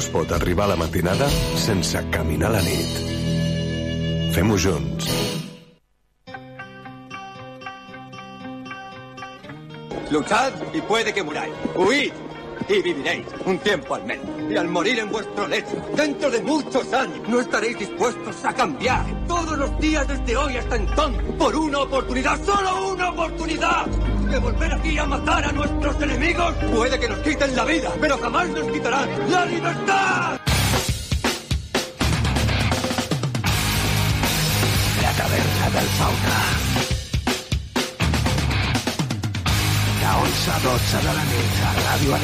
Es 0.00 0.06
pot 0.08 0.30
arribar 0.32 0.64
a 0.64 0.68
la 0.70 0.76
matinada 0.80 1.26
sense 1.60 2.00
caminar 2.10 2.48
la 2.54 2.60
nit. 2.64 2.92
Fem-ho 4.32 4.56
junts. 4.56 5.10
Luchad 10.10 10.52
y 10.72 10.80
puede 10.80 11.12
que 11.12 11.22
muráis. 11.22 11.52
Huid 11.76 12.12
y 12.66 12.82
viviréis 12.82 13.26
un 13.44 13.58
tiempo 13.58 13.94
al 13.94 14.06
menos. 14.06 14.24
Y 14.50 14.56
al 14.56 14.68
morir 14.68 15.00
en 15.00 15.10
vuestro 15.10 15.46
lecho, 15.46 15.76
dentro 15.94 16.30
de 16.30 16.40
muchos 16.40 16.90
años, 16.94 17.20
no 17.28 17.40
estaréis 17.40 17.78
dispuestos 17.78 18.42
a 18.44 18.54
cambiar. 18.54 19.04
Todos 19.26 19.58
los 19.58 19.78
días 19.80 20.08
desde 20.08 20.34
hoy 20.34 20.56
hasta 20.56 20.76
entonces, 20.76 21.22
por 21.38 21.54
una 21.54 21.80
oportunidad, 21.80 22.42
solo 22.42 22.92
una 22.94 23.10
oportunidad, 23.10 23.86
de 24.30 24.38
volver 24.38 24.72
aquí 24.72 24.96
a 24.96 25.04
matar 25.06 25.44
a 25.44 25.52
nuestros 25.52 26.00
enemigos. 26.02 26.54
Puede 26.72 26.98
que 27.00 27.08
nos 27.08 27.18
quiten 27.18 27.56
la 27.56 27.64
vida, 27.64 27.92
pero 28.00 28.16
jamás 28.18 28.48
nos 28.48 28.70
quitarán 28.70 29.08
la 29.30 29.44
libertad. 29.46 30.40
La 35.02 35.12
taverna 35.12 35.70
del 35.74 35.88
fauna. 35.98 36.40
De 40.00 40.06
11 40.26 40.50
a 40.50 40.58
12 40.60 40.96
de 40.96 41.12
la 41.18 41.24
nit 41.30 41.54
a 41.66 41.70
Ràdio 41.84 42.14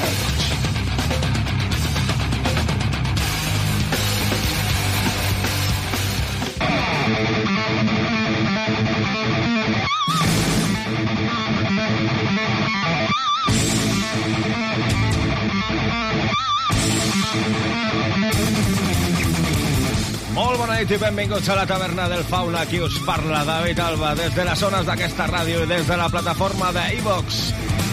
nit 20.77 20.91
i 20.93 20.97
benvinguts 21.01 21.49
a 21.49 21.55
la 21.57 21.65
taverna 21.69 22.05
del 22.09 22.23
Fauna. 22.29 22.61
Aquí 22.67 22.79
us 22.81 22.99
parla 23.07 23.45
David 23.45 23.79
Alba 23.81 24.15
des 24.15 24.35
de 24.35 24.45
les 24.45 24.59
zones 24.61 24.85
d'aquesta 24.85 25.27
ràdio 25.31 25.63
i 25.65 25.69
des 25.71 25.87
de 25.89 25.97
la 25.97 26.09
plataforma 26.13 26.69
de 26.75 26.83
iVox. 26.99 27.39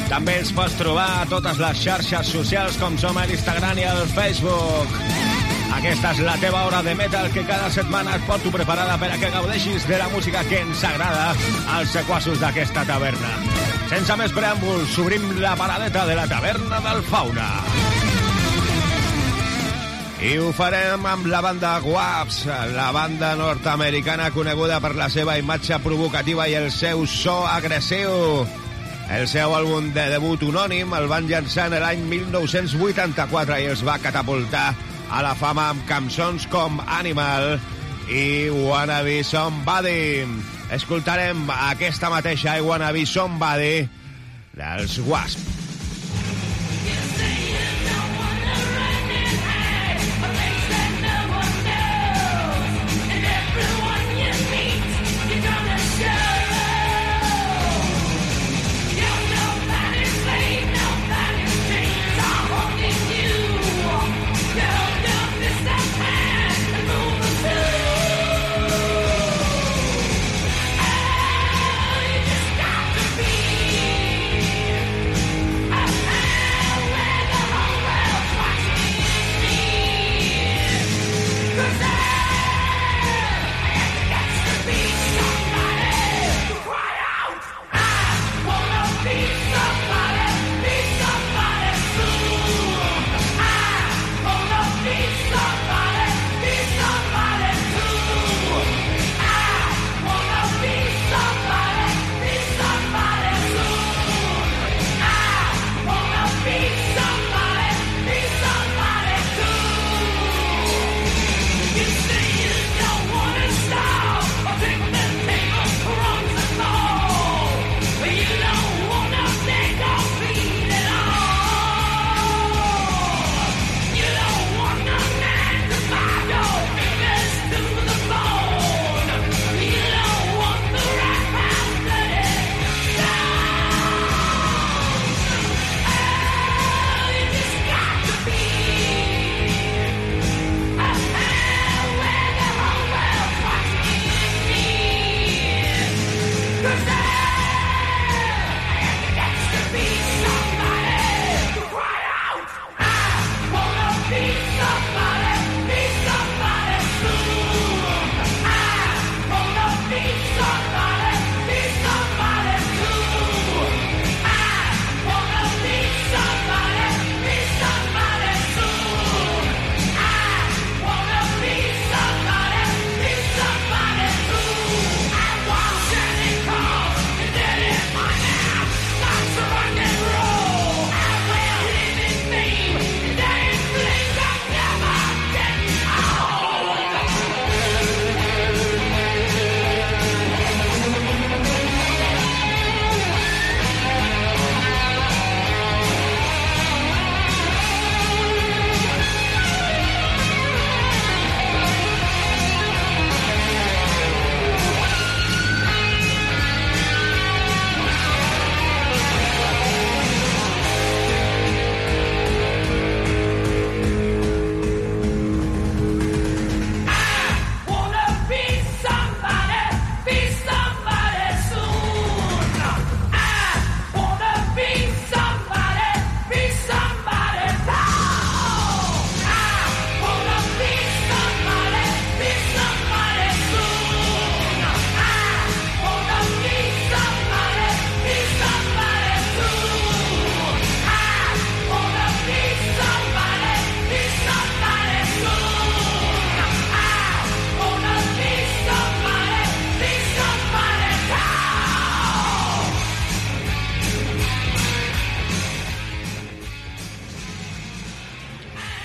També 0.10 0.36
ens 0.42 0.52
pots 0.52 0.76
trobar 0.80 1.08
a 1.22 1.26
totes 1.30 1.62
les 1.62 1.80
xarxes 1.80 2.34
socials 2.36 2.78
com 2.82 2.98
som 3.00 3.18
a 3.18 3.26
l'Instagram 3.30 3.80
i 3.80 3.88
al 3.88 4.04
Facebook. 4.12 5.00
Aquesta 5.78 6.12
és 6.12 6.22
la 6.28 6.36
teva 6.42 6.66
hora 6.68 6.84
de 6.84 6.96
metal 7.00 7.32
que 7.32 7.46
cada 7.48 7.72
setmana 7.72 8.18
et 8.18 8.28
porto 8.28 8.52
preparada 8.52 9.00
per 9.00 9.14
a 9.14 9.18
que 9.22 9.32
gaudeixis 9.32 9.88
de 9.88 9.98
la 10.04 10.12
música 10.12 10.44
que 10.50 10.60
ens 10.66 10.84
agrada 10.84 11.32
als 11.78 11.96
sequassos 11.96 12.40
d'aquesta 12.44 12.84
taverna. 12.90 13.36
Sense 13.94 14.20
més 14.20 14.36
preàmbuls, 14.36 15.00
obrim 15.00 15.32
la 15.40 15.56
paradeta 15.56 16.08
de 16.10 16.20
la 16.20 16.28
taverna 16.28 16.84
del 16.84 17.04
Fauna. 17.08 17.52
I 20.24 20.38
ho 20.40 20.54
farem 20.56 21.04
amb 21.04 21.26
la 21.28 21.42
banda 21.44 21.74
Guaps, 21.84 22.46
la 22.72 22.86
banda 22.96 23.34
nord-americana 23.36 24.30
coneguda 24.32 24.78
per 24.80 24.94
la 24.96 25.10
seva 25.12 25.34
imatge 25.36 25.76
provocativa 25.84 26.46
i 26.48 26.56
el 26.56 26.70
seu 26.72 27.04
so 27.12 27.42
agressiu. 27.44 28.46
El 29.12 29.28
seu 29.28 29.52
àlbum 29.52 29.90
de 29.92 30.06
debut 30.14 30.46
unònim 30.48 30.96
el 30.96 31.10
van 31.12 31.28
llançar 31.28 31.66
en 31.68 31.76
l'any 31.84 32.06
1984 32.08 33.58
i 33.66 33.68
els 33.74 33.84
va 33.84 33.98
catapultar 34.00 34.70
a 35.12 35.20
la 35.26 35.34
fama 35.36 35.68
amb 35.74 35.84
cançons 35.92 36.48
com 36.48 36.80
Animal 36.88 37.58
i 38.08 38.48
Wanna 38.48 39.02
Be 39.04 39.20
Somebody. 39.28 40.24
Escoltarem 40.72 41.44
aquesta 41.58 42.08
mateixa 42.14 42.56
I 42.56 42.64
Wanna 42.64 42.94
Be 42.96 43.04
Somebody 43.04 43.76
dels 44.56 45.02
Wasp. 45.04 45.53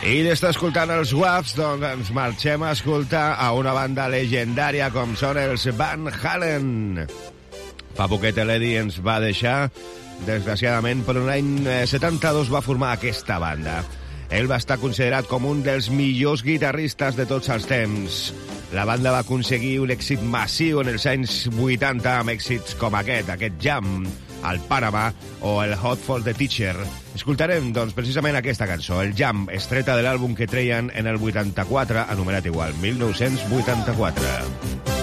I 0.08 0.22
d'estar 0.25 0.55
escoltant 0.55 0.88
els 0.88 1.10
Waps, 1.12 1.50
doncs 1.52 1.84
ens 1.84 2.10
marxem 2.16 2.62
a 2.64 2.70
escoltar 2.72 3.34
a 3.44 3.50
una 3.52 3.75
banda 3.76 4.06
legendària 4.08 4.87
com 4.94 5.10
són 5.20 5.37
els 5.37 5.66
Van 5.76 6.06
Halen. 6.08 7.02
Fa 7.99 8.06
poquet 8.08 8.38
l'Eddie 8.40 8.81
ens 8.81 8.96
va 9.05 9.19
deixar, 9.20 9.66
desgraciadament, 10.25 11.02
però 11.05 11.26
l'any 11.26 11.50
72 11.93 12.49
va 12.49 12.64
formar 12.64 12.94
aquesta 12.96 13.37
banda. 13.43 13.82
Ell 14.32 14.49
va 14.49 14.56
estar 14.62 14.78
considerat 14.81 15.28
com 15.28 15.44
un 15.44 15.60
dels 15.66 15.90
millors 15.93 16.40
guitarristes 16.46 17.19
de 17.19 17.28
tots 17.28 17.52
els 17.52 17.69
temps. 17.69 18.22
La 18.72 18.88
banda 18.88 19.12
va 19.12 19.20
aconseguir 19.26 19.76
un 19.84 19.93
èxit 19.93 20.25
massiu 20.25 20.81
en 20.81 20.88
els 20.94 21.04
anys 21.04 21.43
80 21.52 22.16
amb 22.16 22.32
èxits 22.32 22.81
com 22.81 22.96
aquest, 22.96 23.28
aquest 23.37 23.61
Jam, 23.61 24.06
el 24.50 24.61
Panama 24.61 25.12
o 25.40 25.62
el 25.62 25.75
Hot 25.76 25.99
for 25.99 26.25
the 26.25 26.35
Teacher. 26.35 26.76
Escoltarem, 27.14 27.73
doncs, 27.73 27.94
precisament 27.96 28.38
aquesta 28.38 28.69
cançó, 28.70 29.02
el 29.02 29.14
Jam, 29.19 29.46
estreta 29.55 29.96
de 29.99 30.06
l'àlbum 30.06 30.37
que 30.38 30.50
treien 30.50 30.93
en 30.94 31.11
el 31.11 31.19
84, 31.19 32.06
anomenat 32.08 32.46
igual, 32.46 32.75
1984. 32.82 34.98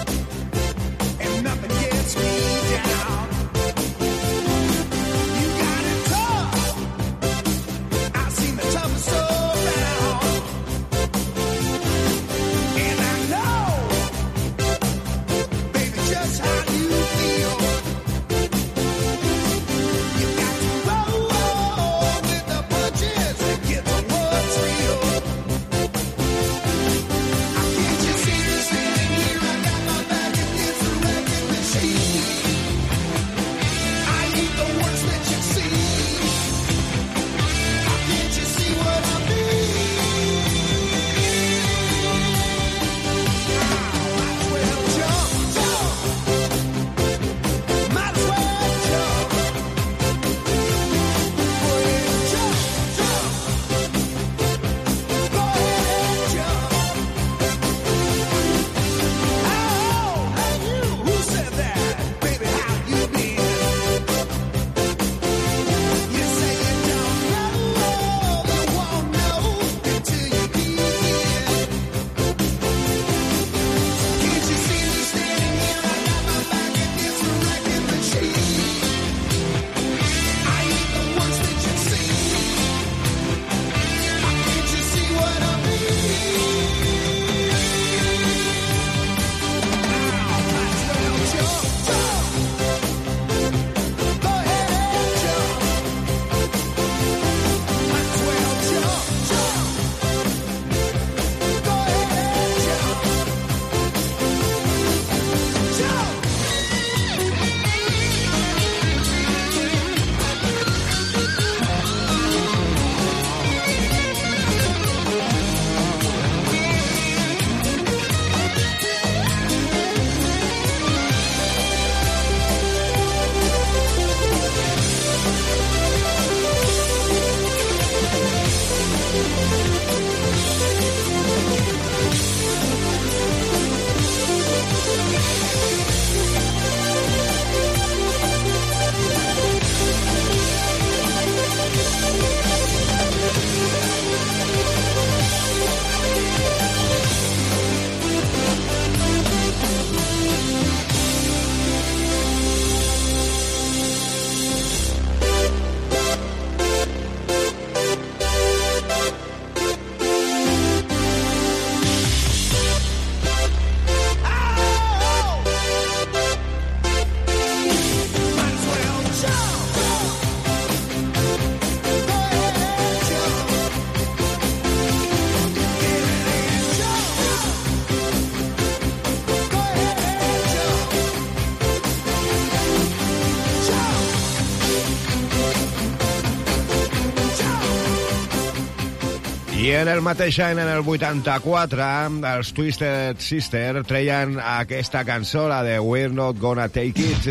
En 189.86 189.92
el 189.92 190.00
mateix 190.02 190.40
any, 190.42 190.58
en 190.58 190.68
el 190.72 190.80
84, 190.82 191.84
els 192.26 192.50
Twisted 192.56 193.20
Sister 193.22 193.84
treien 193.86 194.34
aquesta 194.42 195.04
cançó, 195.06 195.46
la 195.46 195.62
de 195.62 195.78
We're 195.78 196.10
Not 196.10 196.40
Gonna 196.42 196.66
Take 196.68 197.06
It, 197.12 197.30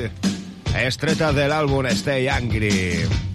estreta 0.85 1.33
de 1.35 1.49
l'àlbum 1.51 1.91
Stay 1.91 2.29
Angry. 2.31 3.34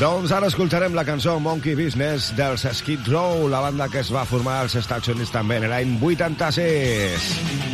Doncs 0.00 0.32
ara 0.34 0.48
escoltarem 0.50 0.96
la 0.98 1.04
cançó 1.06 1.36
Monkey 1.40 1.76
Business 1.78 2.32
dels 2.36 2.66
Skid 2.80 3.06
Row, 3.08 3.46
la 3.48 3.62
banda 3.62 3.86
que 3.88 4.02
es 4.02 4.10
va 4.12 4.26
formar 4.26 4.58
als 4.64 4.74
Estats 4.82 5.14
Units 5.14 5.32
també 5.32 5.62
en 5.62 5.70
l'any 5.70 5.96
86. 6.02 7.73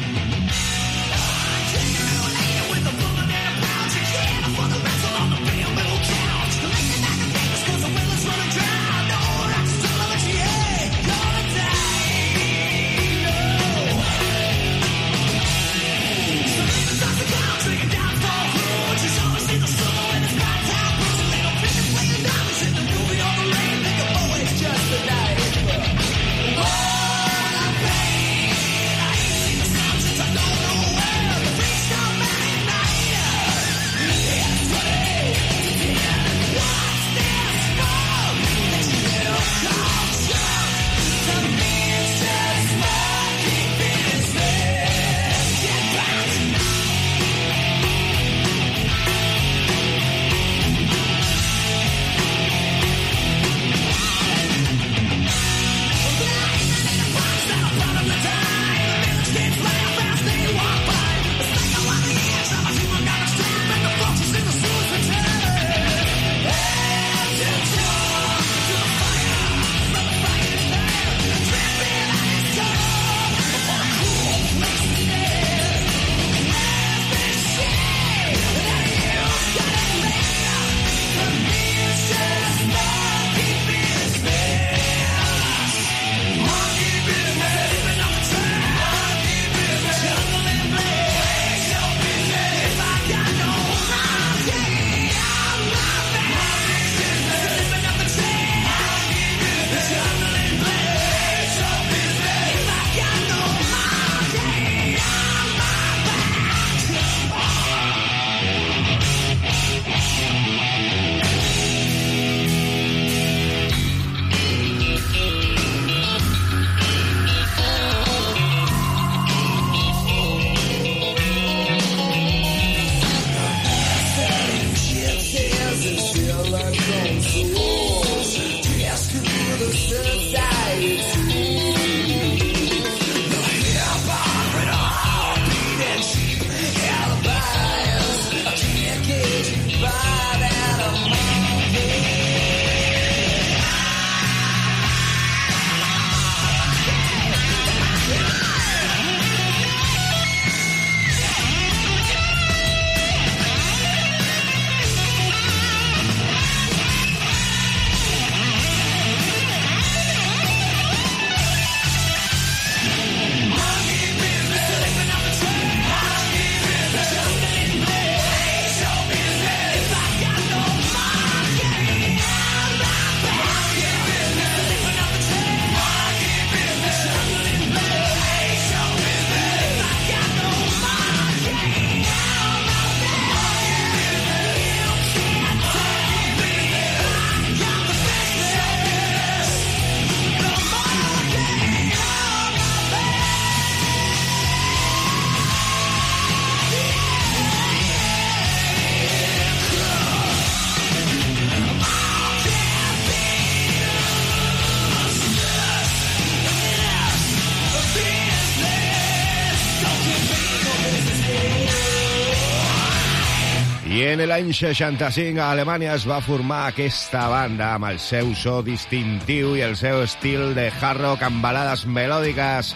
En 214.06 214.20
l'any 214.24 214.52
65 214.54 215.40
a 215.42 215.50
Alemanya 215.50 215.96
es 215.96 216.04
va 216.08 216.20
formar 216.24 216.60
aquesta 216.68 217.24
banda 217.28 217.72
amb 217.74 217.88
el 217.88 217.98
seu 217.98 218.30
so 218.38 218.60
distintiu 218.64 219.56
i 219.58 219.64
el 219.66 219.74
seu 219.76 220.04
estil 220.04 220.54
de 220.54 220.68
hard 220.70 221.02
rock 221.02 221.26
amb 221.26 221.42
balades 221.44 221.82
melòdiques. 221.84 222.70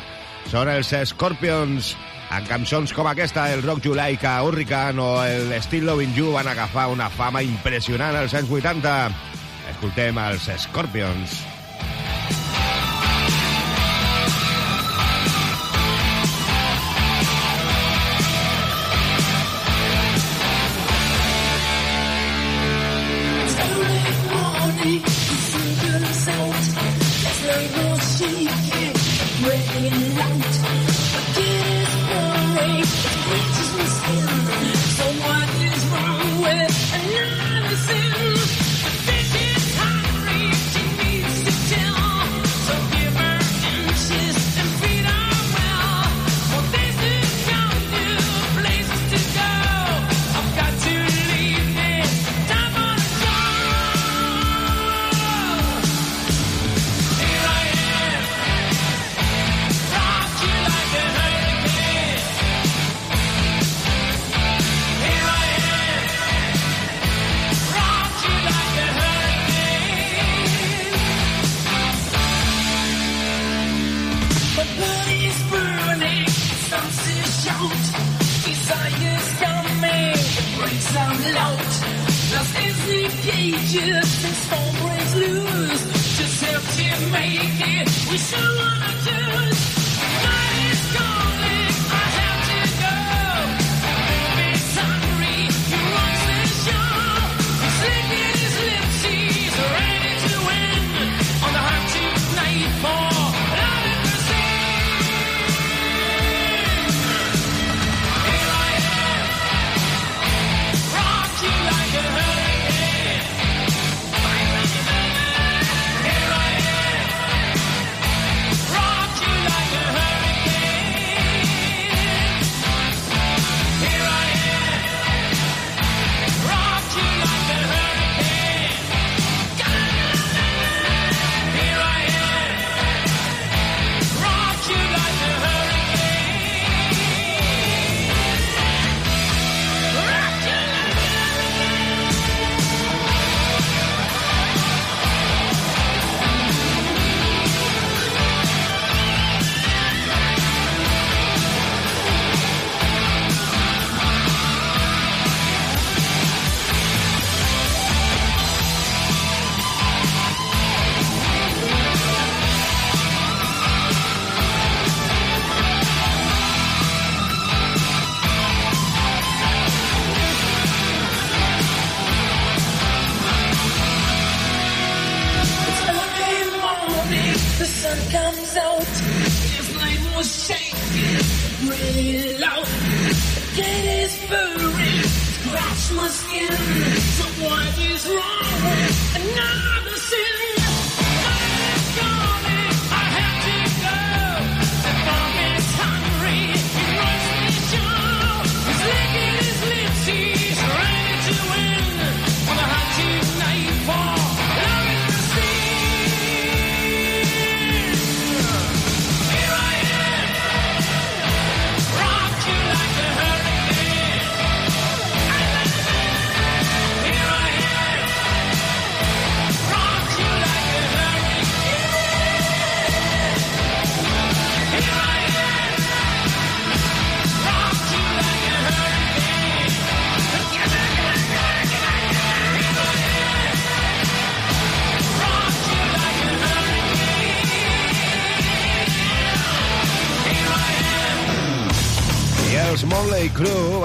Són 0.51 0.69
els 0.73 0.91
Scorpions. 1.15 1.95
En 2.35 2.51
cançons 2.51 2.93
com 2.93 3.07
aquesta, 3.07 3.47
el 3.55 3.63
Rock 3.63 3.87
Julica, 3.87 4.37
Hurricane 4.43 5.01
o 5.01 5.11
el 5.23 5.55
Still 5.63 5.87
Loving 5.87 6.19
You 6.19 6.35
van 6.35 6.51
agafar 6.51 6.91
una 6.93 7.09
fama 7.09 7.47
impressionant 7.47 8.19
als 8.19 8.35
anys 8.35 8.51
80. 8.51 8.95
Escoltem 9.71 10.25
els 10.29 10.51
Scorpions. 10.67 11.54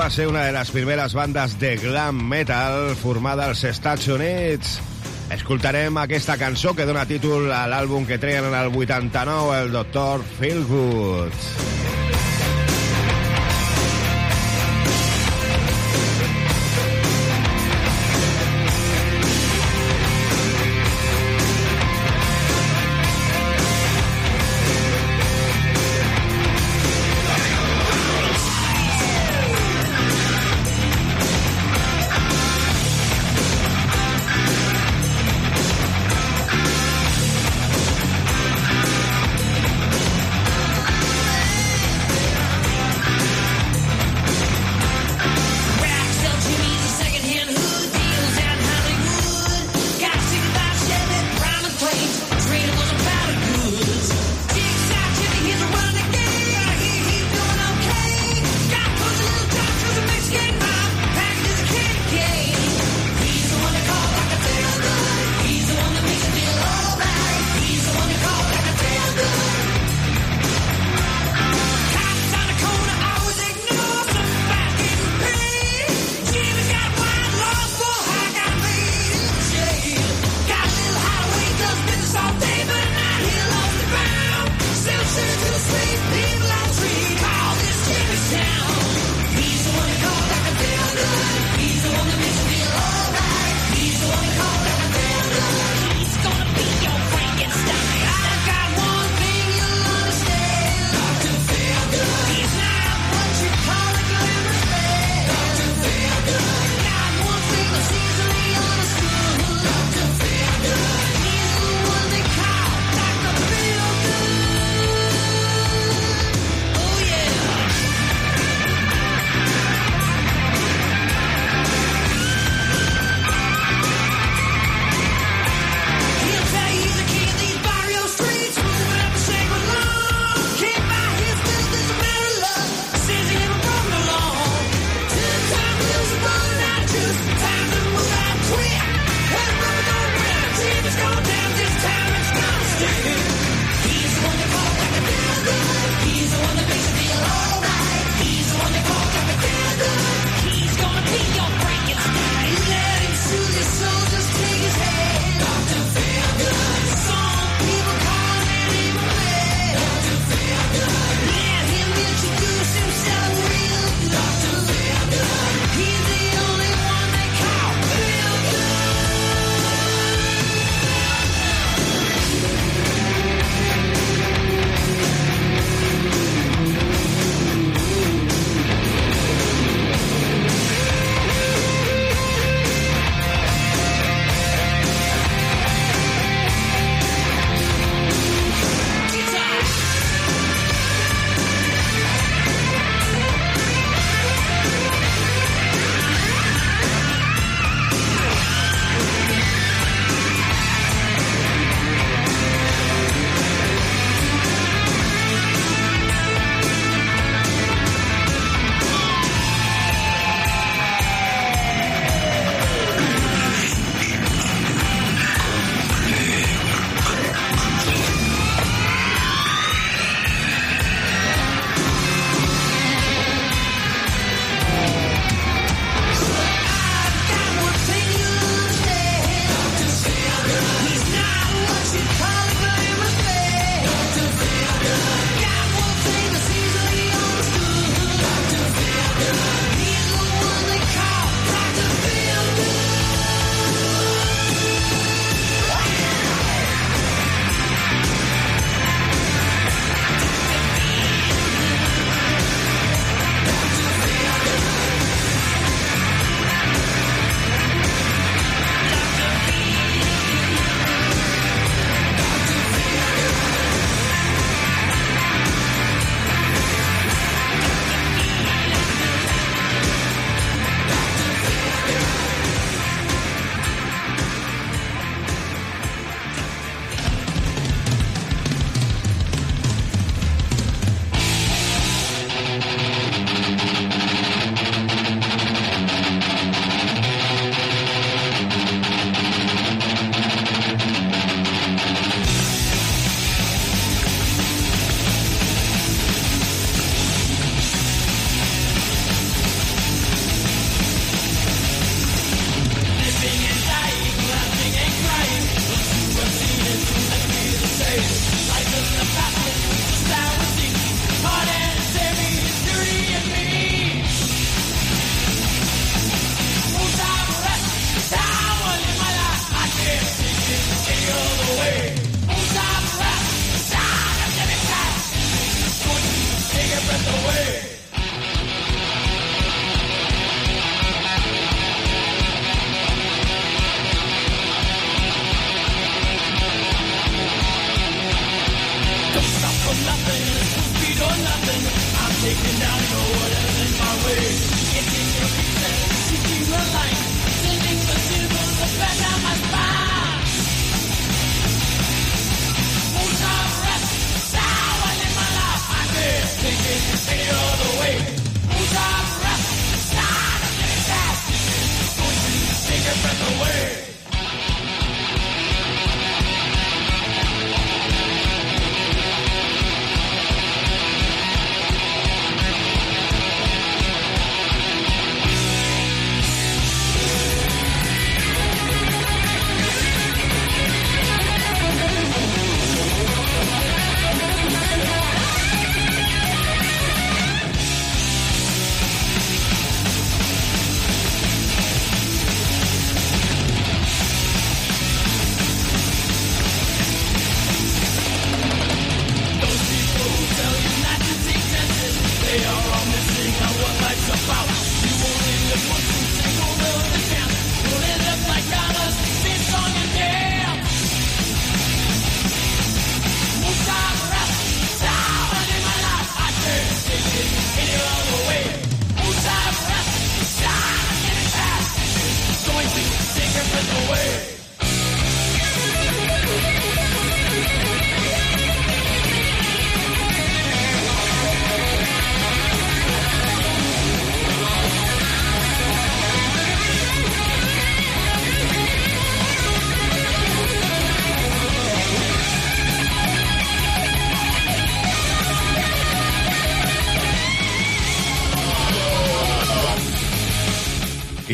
Ser 0.10 0.28
una 0.28 0.43
de 0.45 0.52
les 0.52 0.72
primeres 0.72 1.13
bandes 1.13 1.58
de 1.60 1.76
glam 1.78 2.22
metal 2.30 2.95
formada 2.98 3.45
als 3.50 3.63
Estats 3.67 4.08
Units. 4.10 4.78
Escoltarem 5.34 5.98
aquesta 6.02 6.38
cançó 6.41 6.74
que 6.74 6.88
dona 6.89 7.06
títol 7.10 7.52
a 7.54 7.65
l'àlbum 7.69 8.08
que 8.10 8.17
treien 8.22 8.50
en 8.50 8.56
el 8.58 8.74
89, 8.74 9.60
el 9.63 9.76
Dr. 9.76 10.26
Feelgood. 10.39 11.38
I 11.76 11.78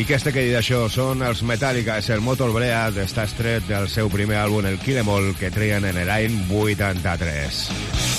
què 0.06 0.14
este 0.14 0.30
que 0.30 0.42
dit 0.46 0.54
això 0.54 0.84
són 0.92 1.24
els 1.26 1.40
Metallica, 1.42 1.96
el 2.14 2.22
Motor 2.22 2.52
Breath, 2.54 3.00
està 3.02 3.24
estret 3.26 3.66
del 3.66 3.88
seu 3.90 4.10
primer 4.12 4.38
àlbum, 4.44 4.68
el 4.70 4.78
Kill 4.84 5.00
Em 5.02 5.10
All, 5.10 5.32
que 5.40 5.50
treien 5.50 5.88
en 5.90 5.98
l'any 6.06 6.38
83. 6.46 8.15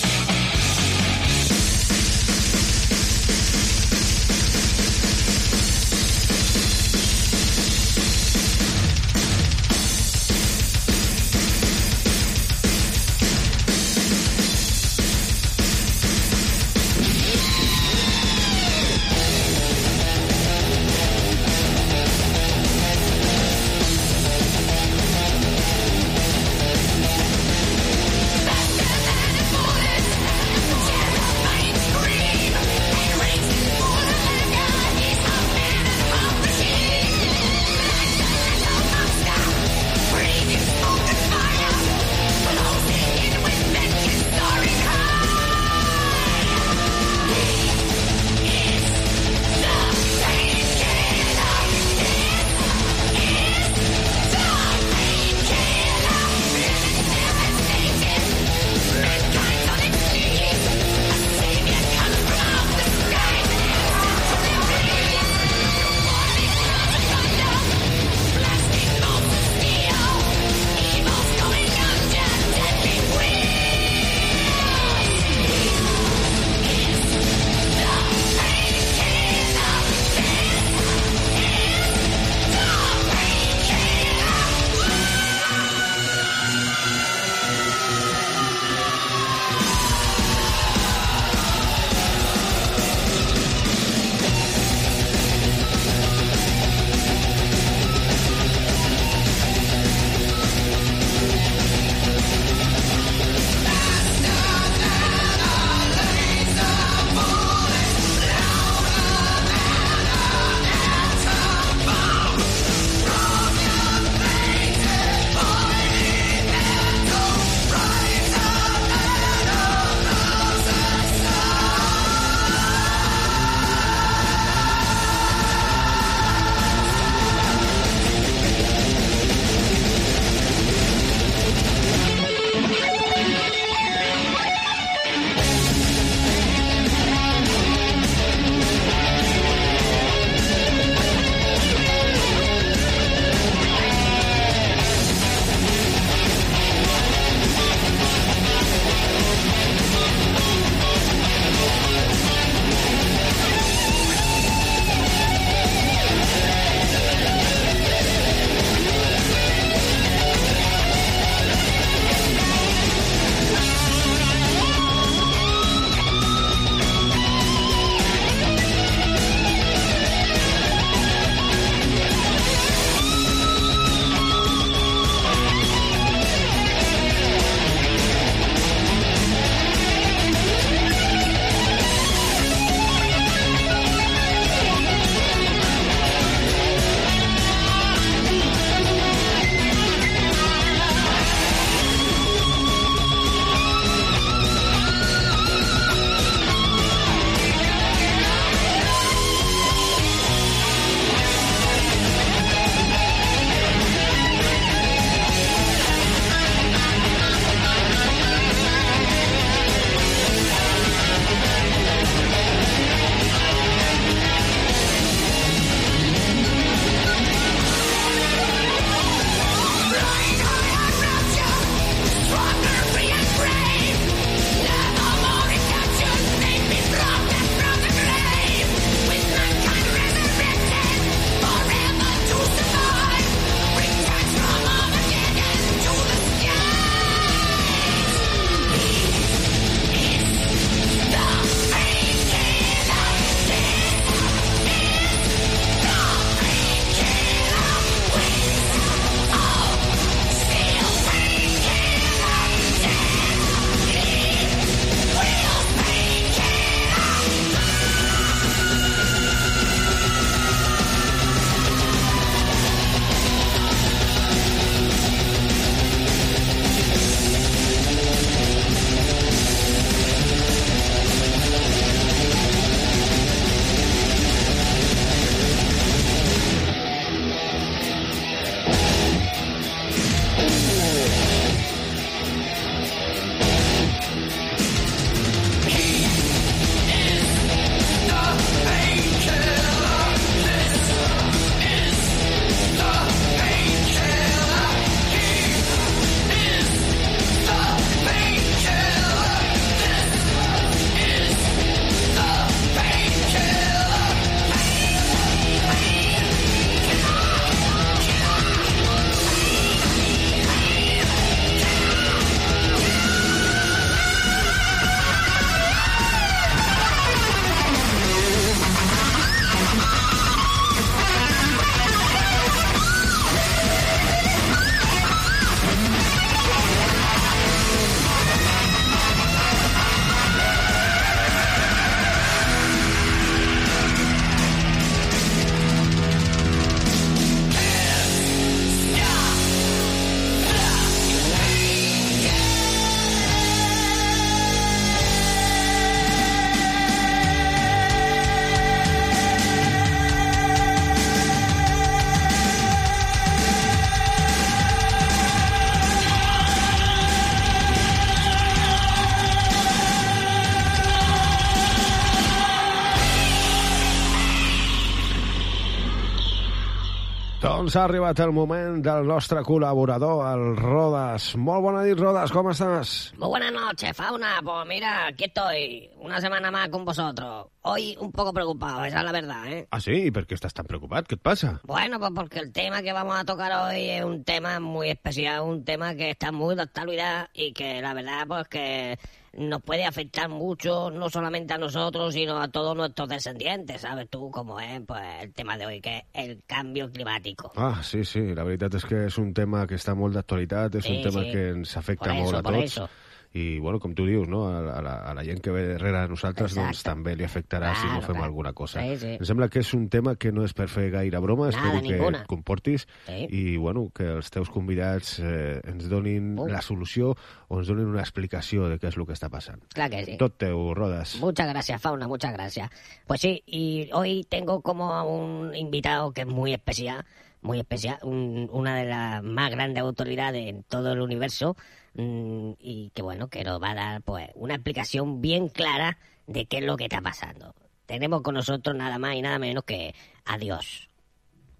Ha 367.77 367.83
arribat 367.85 368.19
el 368.23 368.31
moment 368.33 368.79
del 368.81 369.05
nostre 369.05 369.43
col·laborador, 369.45 370.23
el 370.31 370.55
Rodas. 370.57 371.29
Molt 371.37 371.61
bona 371.65 371.83
nit, 371.85 371.99
Rodas, 371.99 372.33
com 372.33 372.49
estàs? 372.49 372.93
Muy 373.17 373.29
buenas 373.29 373.53
noches, 373.53 373.95
Fauna. 373.97 374.39
Pues 374.43 374.67
mira, 374.67 375.07
aquí 375.07 375.25
estoy, 375.25 375.89
una 376.01 376.19
semana 376.21 376.49
más 376.49 376.69
con 376.69 376.85
vosotros. 376.85 377.47
Hoy 377.69 377.97
un 377.99 378.11
poco 378.13 378.31
preocupado, 378.33 378.85
esa 378.85 378.99
es 378.99 379.03
la 379.03 379.11
verdad, 379.11 379.45
¿eh? 379.51 379.67
Ah, 379.71 379.81
sí? 379.81 379.91
I 380.07 380.11
per 380.15 380.23
què 380.23 380.37
estàs 380.37 380.53
tan 380.55 380.65
preocupat? 380.69 381.03
Què 381.09 381.17
et 381.17 381.21
passa? 381.25 381.49
Bueno, 381.67 381.99
pues 381.99 382.11
porque 382.15 382.39
el 382.39 382.51
tema 382.53 382.81
que 382.81 382.93
vamos 382.93 383.17
a 383.19 383.25
tocar 383.25 383.51
hoy 383.67 383.89
es 383.89 384.05
un 384.05 384.23
tema 384.23 384.59
muy 384.61 384.89
especial, 384.89 385.41
un 385.41 385.65
tema 385.65 385.93
que 385.95 386.11
está 386.11 386.31
muy 386.31 386.55
de 386.55 386.61
actualidad 386.61 387.27
y 387.33 387.51
que 387.51 387.81
la 387.81 387.93
verdad, 387.93 388.25
pues 388.25 388.47
que 388.47 388.97
nos 389.33 389.61
puede 389.61 389.83
afectar 389.85 390.29
mucho, 390.29 390.89
no 390.91 391.09
solamente 391.09 391.53
a 391.53 391.57
nosotros, 391.57 392.13
sino 392.13 392.39
a 392.41 392.47
todos 392.47 392.75
nuestros 392.75 393.09
descendientes, 393.09 393.81
¿sabes 393.81 394.07
tú 394.09 394.31
cómo 394.31 394.59
es? 394.61 394.81
Pues 394.87 395.03
el 395.21 395.33
tema 395.33 395.57
de 395.57 395.65
hoy, 395.65 395.81
que 395.81 396.05
es 396.13 396.29
el 396.29 396.43
cambio 396.47 396.89
climático. 396.89 397.51
Ah, 397.57 397.81
sí, 397.83 398.05
sí, 398.05 398.21
la 398.33 398.43
veritat 398.47 398.79
és 398.79 398.85
que 398.87 399.03
és 399.09 399.17
un 399.19 399.33
tema 399.35 399.65
que 399.67 399.75
està 399.75 399.93
molt 399.93 400.15
d'actualitat, 400.15 400.79
és 400.79 400.87
Sí, 400.87 400.95
un 400.97 401.03
tema 401.03 401.25
sí. 401.27 401.31
que 401.35 401.49
ens 401.49 401.75
afecta 401.77 402.13
Por 402.13 402.23
molt 402.23 402.39
a 402.39 402.41
por 402.41 402.53
tots. 402.53 402.63
eso. 402.71 402.89
I, 403.33 403.59
bueno, 403.59 403.79
com 403.79 403.93
tu 403.93 404.05
dius, 404.05 404.27
no? 404.27 404.47
a, 404.47 404.59
a, 404.77 404.81
la, 404.81 404.93
a 405.05 405.13
la 405.13 405.23
gent 405.23 405.41
que 405.43 405.51
ve 405.51 405.67
darrere 405.67 405.99
de 406.01 406.07
nosaltres 406.07 406.51
Exacte. 406.51 406.65
doncs, 406.71 406.83
també 406.83 407.15
li 407.15 407.23
afectarà 407.25 407.73
si 407.75 407.85
no 407.85 407.97
Claro, 407.99 408.05
fem 408.07 408.15
claro. 408.15 408.25
alguna 408.25 408.53
cosa. 408.53 408.81
Sí, 408.81 408.97
sí. 408.97 409.11
Em 409.19 409.25
sembla 409.25 409.49
que 409.49 409.59
és 409.59 409.73
un 409.75 409.89
tema 409.89 410.15
que 410.15 410.31
no 410.31 410.43
és 410.45 410.53
per 410.57 410.67
fer 410.69 410.89
gaire 410.89 411.19
broma, 411.19 411.49
Nada, 411.51 411.57
espero 411.57 411.81
que 411.83 411.93
ninguna. 411.97 412.21
et 412.21 412.27
comportis 412.27 412.87
Sí. 413.05 413.27
i 413.29 413.57
bueno, 413.57 413.91
que 413.93 414.03
els 414.15 414.29
teus 414.31 414.49
convidats 414.49 415.19
eh, 415.19 415.59
ens 415.65 415.89
donin 415.89 416.39
Uh. 416.39 416.47
la 416.47 416.61
solució 416.61 417.15
o 417.47 417.59
ens 417.59 417.67
donin 417.67 417.85
una 417.85 418.01
explicació 418.01 418.69
de 418.69 418.79
què 418.79 418.87
és 418.87 418.97
el 418.97 419.05
que 419.05 419.13
està 419.13 419.29
passant. 419.29 419.61
Claro 419.73 419.91
que 419.91 420.05
sí. 420.05 420.17
Tot 420.17 420.37
teu, 420.37 420.73
Rodas. 420.73 421.17
Muchas 421.19 421.47
gracias, 421.49 421.81
Fauna, 421.81 422.07
muchas 422.07 422.33
gracias. 422.33 422.69
Pues 423.05 423.21
sí, 423.21 423.43
y 423.45 423.89
hoy 423.93 424.25
tengo 424.29 424.61
como 424.61 424.93
a 424.93 425.03
un 425.03 425.53
invitado 425.55 426.11
que 426.11 426.21
es 426.21 426.27
muy 426.27 426.53
especial, 426.53 427.05
muy 427.41 427.59
especial, 427.59 427.99
un- 428.03 428.49
una 428.51 428.75
de 428.75 428.85
las 428.85 429.21
más 429.23 429.51
grandes 429.51 429.81
autoridades 429.83 430.47
en 430.47 430.63
todo 430.63 430.91
el 430.93 431.01
universo, 431.01 431.55
mm, 431.97 432.53
y 432.59 432.91
que 432.95 433.01
bueno, 433.01 433.29
que 433.29 433.43
nos 433.43 433.61
va 433.61 433.71
a 433.71 433.75
dar 433.75 434.01
pues 434.01 434.29
una 434.35 434.55
explicación 434.55 435.21
bien 435.21 435.49
clara 435.49 435.97
de 436.25 436.45
qué 436.45 436.59
es 436.59 436.63
lo 436.63 436.77
que 436.77 436.85
está 436.85 437.01
pasando. 437.01 437.53
Tenemos 437.85 438.21
con 438.21 438.35
nosotros 438.35 438.75
nada 438.75 438.97
más 438.97 439.15
y 439.15 439.21
nada 439.21 439.39
menos 439.39 439.63
que 439.63 439.93
a 440.25 440.37
Dios. 440.37 440.89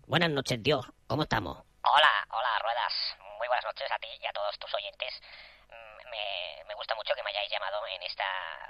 Buenas 0.08 0.30
noches, 0.30 0.62
Dios. 0.64 0.86
¿Cómo 1.08 1.24
estamos? 1.24 1.58
Hola, 1.58 2.28
hola, 2.30 2.60
Ruedas. 2.64 2.94
Muy 3.38 3.48
buenas 3.48 3.66
noches 3.66 3.88
a 3.92 4.00
ti 4.00 4.08
y 4.22 4.26
a 4.26 4.32
todos 4.32 4.58
tus 4.60 4.74
oyentes. 4.74 5.22
Me, 6.18 6.63
me 6.65 6.74
gusta 6.74 6.95
mucho 6.95 7.13
que 7.13 7.22
me 7.22 7.30
hayáis 7.30 7.51
llamado 7.51 7.86
en 7.88 8.01
esta 8.01 8.26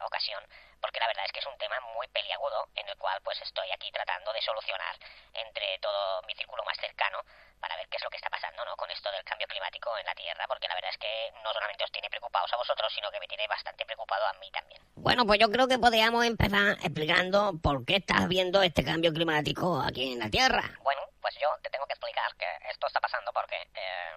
ocasión, 0.05 0.43
porque 0.81 0.99
la 0.99 1.07
verdad 1.07 1.23
es 1.25 1.31
que 1.31 1.39
es 1.39 1.45
un 1.45 1.57
tema 1.57 1.79
muy 1.95 2.07
peliagudo 2.09 2.67
en 2.75 2.87
el 2.89 2.97
cual 2.97 3.19
pues 3.23 3.39
estoy 3.41 3.71
aquí 3.71 3.89
tratando 3.91 4.33
de 4.33 4.41
solucionar 4.41 4.95
entre 5.33 5.79
todo 5.79 6.21
mi 6.23 6.35
círculo 6.35 6.63
más 6.65 6.77
cercano 6.77 7.23
para 7.59 7.75
ver 7.77 7.87
qué 7.87 7.97
es 7.97 8.03
lo 8.03 8.09
que 8.09 8.17
está 8.17 8.29
pasando 8.29 8.65
¿no? 8.65 8.75
con 8.75 8.89
esto 8.91 9.09
del 9.11 9.23
cambio 9.23 9.47
climático 9.47 9.97
en 9.97 10.05
la 10.05 10.13
Tierra, 10.13 10.45
porque 10.47 10.67
la 10.67 10.75
verdad 10.75 10.91
es 10.91 10.97
que 10.97 11.31
no 11.43 11.53
solamente 11.53 11.83
os 11.83 11.91
tiene 11.91 12.09
preocupados 12.09 12.51
a 12.53 12.57
vosotros, 12.57 12.91
sino 12.93 13.09
que 13.11 13.19
me 13.19 13.27
tiene 13.27 13.47
bastante 13.47 13.85
preocupado 13.85 14.25
a 14.27 14.33
mí 14.33 14.51
también. 14.51 14.81
Bueno, 14.95 15.25
pues 15.25 15.39
yo 15.39 15.49
creo 15.49 15.67
que 15.67 15.79
podríamos 15.79 16.25
empezar 16.25 16.77
explicando 16.83 17.53
por 17.63 17.85
qué 17.85 17.97
estás 17.97 18.27
viendo 18.27 18.61
este 18.61 18.83
cambio 18.83 19.13
climático 19.13 19.81
aquí 19.81 20.13
en 20.13 20.19
la 20.19 20.29
Tierra. 20.29 20.63
Bueno, 20.83 21.01
pues 21.21 21.33
yo 21.39 21.47
te 21.63 21.69
tengo 21.69 21.87
que 21.87 21.93
explicar 21.93 22.35
que 22.35 22.47
esto 22.69 22.87
está 22.87 22.99
pasando 22.99 23.31
porque 23.31 23.55
eh, 23.73 24.11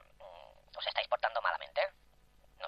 os 0.77 0.87
estáis 0.87 1.09
portando 1.09 1.41
malamente. 1.41 1.81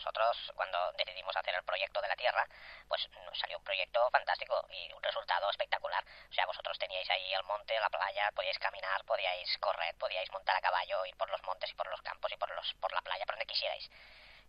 Nosotros, 0.03 0.53
cuando 0.57 0.93
decidimos 0.99 1.37
hacer 1.37 1.55
el 1.55 1.63
proyecto 1.63 2.01
de 2.03 2.09
la 2.09 2.17
Tierra, 2.17 2.45
pues 2.89 3.09
nos 3.25 3.39
salió 3.39 3.57
un 3.57 3.63
proyecto 3.63 4.11
fantástico 4.11 4.67
y 4.71 4.93
un 4.93 5.01
resultado 5.01 5.49
espectacular. 5.49 6.05
O 6.29 6.35
sea, 6.35 6.45
vosotros 6.45 6.77
teníais 6.77 7.09
ahí 7.09 7.33
el 7.33 7.45
monte, 7.45 7.79
la 7.79 7.89
playa, 7.89 8.29
podíais 8.35 8.59
caminar, 8.59 9.05
podíais 9.05 9.57
correr, 9.59 9.95
podíais 9.95 10.29
montar 10.33 10.57
a 10.57 10.61
caballo, 10.61 11.07
ir 11.07 11.15
por 11.15 11.31
los 11.31 11.41
montes 11.45 11.71
y 11.71 11.75
por 11.75 11.87
los 11.87 12.03
campos 12.03 12.33
y 12.33 12.37
por, 12.37 12.51
los, 12.51 12.75
por 12.81 12.93
la 12.93 13.01
playa, 13.01 13.25
por 13.27 13.37
donde 13.37 13.47
quisierais. 13.47 13.89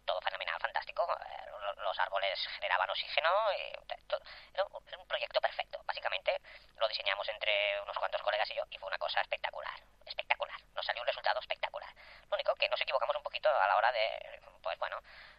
Todo 0.06 0.20
fenomenal, 0.22 0.60
fantástico. 0.60 1.08
eh, 1.26 1.50
lo- 1.50 1.74
Los 1.84 2.00
árboles 2.00 2.40
generaban 2.60 2.90
oxígeno. 2.90 3.30
Y 3.54 3.86
te- 3.88 4.02
to- 4.08 4.22
era 4.54 4.66
un 4.98 5.08
proyecto 5.08 5.40
perfecto. 5.42 5.82
Básicamente 5.86 6.40
lo 6.78 6.88
diseñamos 6.88 7.28
entre 7.30 7.82
unos 7.82 7.98
cuantos 7.98 8.22
colegas 8.22 8.50
y 8.52 8.56
yo 8.56 8.64
y 8.70 8.78
fue 8.78 8.88
una 8.88 8.98
cosa 8.98 9.22
espectacular. 9.22 9.74
Espectacular. 10.06 10.60
Nos 10.74 10.86
salió 10.86 11.02
un 11.02 11.08
resultado 11.08 11.40
espectacular. 11.40 11.90
Lo 12.30 12.36
único 12.36 12.56
que 12.56 12.68
nos 12.70 12.80
equivocamos 12.82 13.16
un 13.16 13.24
poquito 13.24 13.50
a 13.50 13.68
la 13.68 13.76
hora 13.78 13.92
de, 13.92 14.42
pues 14.62 14.78
bueno, 14.80 14.98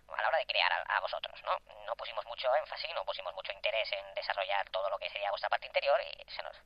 a 0.09 0.23
la 0.23 0.29
hora 0.29 0.39
de 0.39 0.47
crear 0.47 0.73
a, 0.87 1.01
vosotros, 1.01 1.41
¿no? 1.45 1.59
No 1.87 1.97
pusimos 1.97 2.25
mucho 2.27 2.55
énfasis, 2.57 2.93
no 2.95 3.05
pusimos 3.05 3.35
mucho 3.35 3.53
interés 3.53 3.91
en 3.93 4.15
desarrollar 4.15 4.69
todo 4.71 4.89
lo 4.91 4.99
que 4.99 5.11
sería 5.11 5.31
vuestra 5.31 5.49
parte 5.49 5.67
interior 5.67 6.01
y 6.03 6.31
se 6.31 6.43
nos 6.43 6.57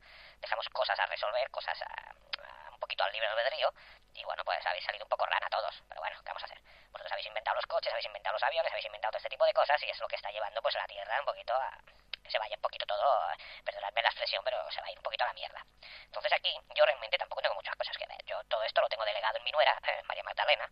dejamos 0.40 0.68
cosas 0.70 0.98
a 0.98 1.06
resolver, 1.06 1.50
cosas 1.50 1.80
a 1.82 2.14
un 2.78 2.80
poquito 2.80 3.02
al 3.02 3.12
libre 3.12 3.26
albedrío 3.26 3.74
y 4.14 4.22
bueno, 4.24 4.44
pues 4.44 4.64
habéis 4.64 4.84
salido 4.84 5.04
un 5.04 5.10
poco 5.10 5.26
rana 5.26 5.48
todos, 5.50 5.74
pero 5.88 6.00
bueno, 6.00 6.16
¿qué 6.22 6.30
vamos 6.30 6.42
a 6.42 6.46
hacer? 6.46 6.60
Vosotros 6.90 7.12
habéis 7.12 7.26
inventado 7.26 7.56
los 7.56 7.66
coches, 7.66 7.92
habéis 7.92 8.06
inventado 8.06 8.34
los 8.34 8.42
aviones, 8.42 8.70
habéis 8.70 8.86
inventado 8.86 9.12
todo 9.12 9.18
este 9.18 9.28
tipo 9.28 9.44
de 9.44 9.52
cosas 9.52 9.82
y 9.82 9.90
es 9.90 9.98
lo 9.98 10.06
que 10.06 10.16
está 10.16 10.30
llevando 10.30 10.62
pues 10.62 10.74
a 10.76 10.78
la 10.78 10.86
Tierra 10.86 11.18
un 11.18 11.26
poquito 11.26 11.54
a... 11.54 11.70
se 12.28 12.38
vaya 12.38 12.54
un 12.54 12.62
poquito 12.62 12.86
todo, 12.86 13.04
perdonadme 13.64 14.02
la 14.02 14.08
expresión, 14.08 14.42
pero 14.44 14.58
se 14.70 14.80
va 14.80 14.86
a 14.86 14.90
ir 14.90 14.98
un 14.98 15.02
poquito 15.02 15.24
a 15.24 15.26
la 15.28 15.34
mierda. 15.34 15.60
Entonces 16.06 16.32
aquí 16.32 16.54
yo 16.74 16.84
realmente 16.84 17.18
tampoco 17.18 17.42
tengo 17.42 17.54
muchas 17.54 17.74
cosas 17.74 17.96
que 17.96 18.06
ver. 18.06 18.18
Yo 18.26 18.42
todo 18.44 18.62
esto 18.62 18.80
lo 18.80 18.88
tengo 18.88 19.04
delegado 19.04 19.38
en 19.38 19.44
mi 19.44 19.50
nuera, 19.50 19.78
eh, 19.86 20.02
María 20.06 20.22
Magdalena, 20.22 20.70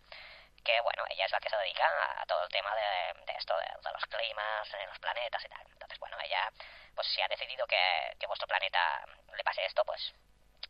que 0.65 0.81
bueno, 0.81 1.05
ella 1.11 1.27
es 1.27 1.33
la 1.33 1.41
que 1.41 1.51
se 1.51 1.57
dedica 1.57 1.87
a 2.23 2.27
todo 2.27 2.43
el 2.43 2.51
tema 2.51 2.75
de, 2.75 3.25
de 3.27 3.33
esto, 3.39 3.55
de, 3.59 3.67
de 3.67 3.93
los 3.93 4.07
climas, 4.07 4.73
de 4.73 4.87
los 4.87 4.99
planetas 4.99 5.45
y 5.45 5.49
tal. 5.49 5.67
Entonces, 5.73 5.99
bueno, 5.99 6.17
ella, 6.25 6.51
pues 6.95 7.07
si 7.09 7.21
ha 7.21 7.29
decidido 7.29 7.67
que, 7.67 8.17
que 8.19 8.27
vuestro 8.27 8.49
planeta 8.49 9.05
le 9.33 9.45
pase 9.45 9.65
esto, 9.65 9.85
pues 9.85 10.13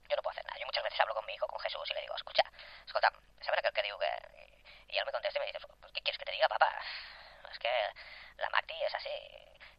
yo 0.09 0.17
no 0.17 0.23
puedo 0.23 0.33
hacer 0.33 0.45
nada. 0.45 0.59
Yo 0.59 0.67
muchas 0.67 0.85
veces 0.85 1.01
hablo 1.01 1.15
con 1.15 1.27
mi 1.27 1.35
hijo, 1.35 1.47
con 1.47 1.61
Jesús, 1.61 1.91
y 1.91 1.95
le 1.95 2.01
digo, 2.01 2.15
escucha, 2.17 2.43
escolta, 2.87 3.13
¿sabes 3.41 3.59
aquel 3.59 3.73
que 3.73 3.83
digo 3.83 3.99
que...? 3.99 4.11
Y 4.89 4.99
él 4.99 5.05
me 5.05 5.13
contesta 5.13 5.39
y 5.39 5.41
me 5.41 5.47
dice, 5.47 5.59
pues, 5.61 5.93
¿qué 5.93 6.01
quieres 6.01 6.19
que 6.19 6.25
te 6.25 6.33
diga, 6.33 6.49
papá? 6.49 6.71
Es 7.51 7.59
que 7.59 7.71
la 8.39 8.51
Magdi 8.51 8.83
es 8.83 8.95
así. 8.95 9.11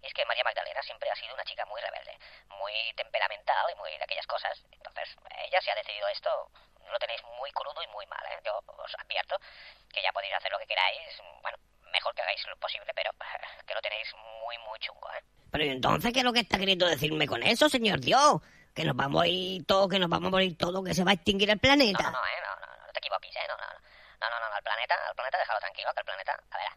Y 0.01 0.07
es 0.07 0.13
que 0.13 0.25
María 0.25 0.43
Magdalena 0.43 0.81
siempre 0.83 1.09
ha 1.09 1.15
sido 1.15 1.33
una 1.33 1.43
chica 1.43 1.65
muy 1.65 1.81
rebelde, 1.81 2.17
muy 2.49 2.93
temperamental 2.95 3.65
y 3.71 3.75
muy 3.75 3.89
de 3.97 4.03
aquellas 4.03 4.27
cosas. 4.27 4.63
Entonces, 4.71 5.15
ella 5.45 5.61
si 5.61 5.69
ha 5.69 5.75
decidido 5.75 6.07
esto, 6.09 6.51
lo 6.91 6.99
tenéis 6.99 7.23
muy 7.23 7.51
crudo 7.51 7.81
y 7.81 7.87
muy 7.87 8.05
mal, 8.07 8.23
¿eh? 8.31 8.39
Yo 8.45 8.59
os 8.65 8.95
advierto 8.99 9.39
que 9.91 10.01
ya 10.01 10.11
podéis 10.11 10.33
hacer 10.33 10.51
lo 10.51 10.59
que 10.59 10.67
queráis, 10.67 11.21
bueno, 11.41 11.57
mejor 11.91 12.13
que 12.13 12.21
hagáis 12.21 12.45
lo 12.47 12.57
posible, 12.57 12.91
pero 12.95 13.11
que 13.67 13.73
lo 13.73 13.81
tenéis 13.81 14.13
muy, 14.41 14.57
muy 14.59 14.79
chungo, 14.79 15.09
¿eh? 15.13 15.23
Pero 15.51 15.63
¿y 15.63 15.69
entonces, 15.69 16.13
¿qué 16.13 16.19
es 16.19 16.25
lo 16.25 16.33
que 16.33 16.41
está 16.41 16.57
queriendo 16.59 16.85
decirme 16.85 17.27
con 17.27 17.41
eso, 17.41 17.69
señor 17.69 17.99
Dios? 17.99 18.41
Que 18.77 18.85
nos 18.85 18.95
vamos 18.95 19.23
a 19.23 19.27
ir 19.27 19.65
todos, 19.65 19.89
que 19.89 19.97
nos 19.97 20.07
vamos 20.07 20.27
a 20.27 20.31
morir 20.37 20.55
todos, 20.55 20.85
que 20.85 20.93
se 20.93 21.03
va 21.03 21.09
a 21.11 21.13
extinguir 21.17 21.49
el 21.49 21.55
No, 21.57 21.61
planeta. 21.61 22.03
no, 22.03 22.11
no, 22.11 22.25
¿eh? 22.27 22.37
No, 22.45 22.53
no, 22.61 22.85
no 22.85 22.93
te 22.93 22.99
equivoques, 22.99 23.35
¿eh? 23.35 23.47
No, 23.49 23.57
no, 23.57 23.65
no, 23.65 24.29
no, 24.29 24.39
no, 24.39 24.49
no, 24.51 24.57
el 24.57 24.63
planeta, 24.63 24.93
el 25.09 25.15
planeta 25.15 25.37
déjalo 25.39 25.59
tranquilo, 25.59 25.89
que 25.95 25.99
el 26.01 26.05
planeta, 26.05 26.31
a 26.51 26.57
ver, 26.57 26.71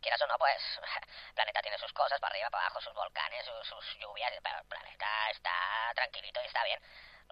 quieras 0.00 0.22
o 0.22 0.26
no, 0.26 0.38
pues, 0.38 0.56
el 0.80 1.34
planeta 1.36 1.60
tiene 1.60 1.76
sus 1.76 1.92
cosas, 1.92 2.18
para 2.18 2.32
arriba, 2.32 2.48
para 2.48 2.64
abajo, 2.64 2.80
sus 2.80 2.94
volcanes, 2.94 3.44
sus, 3.44 3.68
sus 3.68 3.98
lluvias, 4.00 4.32
pero 4.42 4.56
el 4.58 4.64
planeta 4.64 5.06
está 5.30 5.52
tranquilito 5.94 6.40
y 6.42 6.46
está 6.46 6.64
bien. 6.64 6.80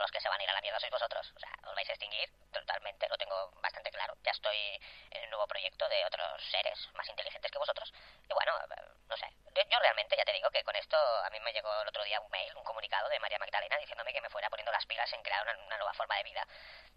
Los 0.00 0.10
que 0.10 0.20
se 0.20 0.30
van 0.30 0.40
a 0.40 0.44
ir 0.44 0.48
a 0.48 0.54
la 0.54 0.62
mierda 0.62 0.80
sois 0.80 0.90
vosotros, 0.90 1.30
o 1.36 1.38
sea, 1.38 1.52
os 1.68 1.74
vais 1.76 1.88
a 1.88 1.92
extinguir 1.92 2.24
totalmente, 2.50 3.06
lo 3.06 3.18
tengo 3.18 3.52
bastante 3.60 3.90
claro. 3.90 4.16
Ya 4.24 4.32
estoy 4.32 4.80
en 5.10 5.24
un 5.24 5.30
nuevo 5.30 5.46
proyecto 5.46 5.86
de 5.90 6.04
otros 6.06 6.42
seres 6.50 6.88
más 6.94 7.06
inteligentes 7.06 7.50
que 7.50 7.58
vosotros. 7.58 7.92
Y 8.26 8.32
bueno, 8.32 8.52
no 9.08 9.16
sé, 9.18 9.28
yo, 9.68 9.78
realmente 9.78 10.16
ya 10.16 10.24
te 10.24 10.32
digo 10.32 10.50
que 10.50 10.64
con 10.64 10.74
esto 10.74 10.96
a 10.96 11.28
mí 11.28 11.38
me 11.40 11.52
llegó 11.52 11.70
el 11.82 11.88
otro 11.88 12.02
día 12.04 12.18
un 12.20 12.30
mail, 12.30 12.56
un 12.56 12.64
comunicado 12.64 13.10
de 13.10 13.20
María 13.20 13.38
Magdalena 13.38 13.76
diciéndome 13.76 14.12
que 14.12 14.22
me 14.22 14.30
fuera 14.30 14.48
poniendo 14.48 14.72
las 14.72 14.86
pilas 14.86 15.12
en 15.12 15.22
crear 15.22 15.42
una, 15.42 15.66
una 15.66 15.76
nueva 15.76 15.92
forma 15.92 16.16
de 16.16 16.22
vida, 16.24 16.46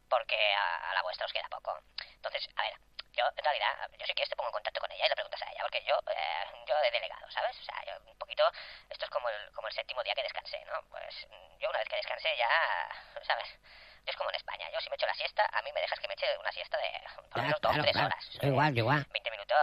porque 0.10 0.54
a, 0.54 0.92
a 0.92 0.94
la 0.94 1.02
vuestra 1.02 1.26
os 1.26 1.34
queda 1.34 1.48
poco. 1.50 1.78
Entonces, 2.16 2.48
a 2.56 2.62
ver, 2.64 2.74
yo 3.14 3.26
en 3.36 3.44
realidad, 3.44 3.90
yo 4.00 4.06
si 4.06 4.14
quieres 4.14 4.30
te 4.30 4.36
pongo 4.36 4.50
en 4.50 4.54
contacto 4.54 4.80
con 4.80 4.92
ella 4.92 5.06
y 5.06 5.10
le 5.10 5.16
preguntas 5.16 5.42
a 5.42 5.52
ella, 5.52 5.62
porque 5.62 5.84
yo, 5.84 5.96
eh, 6.10 6.46
yo 6.68 6.76
he 6.84 6.92
delegado, 6.92 7.30
¿sabes? 7.32 7.58
O 7.60 7.64
sea, 7.64 7.84
yo 7.86 7.94
un 8.10 8.18
poquito, 8.18 8.44
esto 8.90 9.06
es 9.06 9.12
como 9.12 9.30
el, 9.30 9.52
como 9.52 9.68
el 9.68 9.74
séptimo 9.74 10.04
día 10.04 10.16
que 10.16 10.24
descansé, 10.24 10.64
¿no? 10.66 10.82
Pues 10.90 11.28
yo 11.60 11.70
una 11.70 11.80
vez 11.80 11.88
que 11.90 11.96
descansé 11.98 12.36
ya, 12.38 12.50
¿sabes? 13.24 13.50
Yo 14.06 14.12
es 14.12 14.16
como 14.18 14.30
en 14.30 14.36
España, 14.36 14.68
yo 14.72 14.80
si 14.82 14.90
me 14.90 14.96
echo 14.96 15.06
la 15.08 15.16
siesta, 15.16 15.44
a 15.54 15.62
mí 15.62 15.70
me 15.74 15.82
dejas 15.82 16.00
que 16.00 16.08
me 16.08 16.14
eche 16.14 16.26
una 16.40 16.52
siesta 16.52 16.78
de 16.78 16.90
por 17.30 17.38
lo 17.38 17.44
menos 17.44 17.62
dos, 17.62 17.72
claro, 17.72 17.84
tres 17.84 17.94
claro. 17.94 18.08
horas. 18.08 18.30
Yo 18.42 18.48
igual, 18.50 18.74
yo 18.74 18.80
igual. 18.84 19.08
20 19.12 19.32
minutos, 19.32 19.58